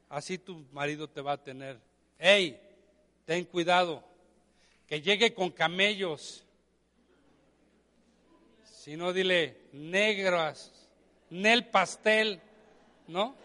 [0.09, 1.79] así tu marido te va a tener.
[2.17, 2.59] Hey,
[3.25, 4.03] ten cuidado,
[4.87, 6.43] que llegue con camellos.
[8.87, 10.71] Si no, dile negras,
[11.29, 12.39] nel pastel,
[13.09, 13.35] ¿no?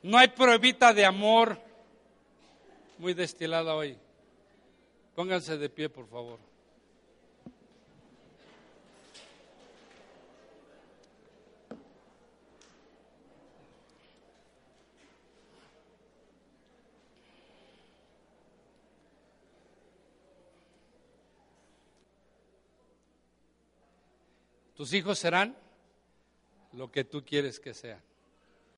[0.00, 1.58] No hay pruebita de amor.
[2.98, 3.98] Muy destilada hoy.
[5.16, 6.38] Pónganse de pie, por favor.
[24.76, 25.56] Tus hijos serán
[26.72, 28.00] lo que tú quieres que sean.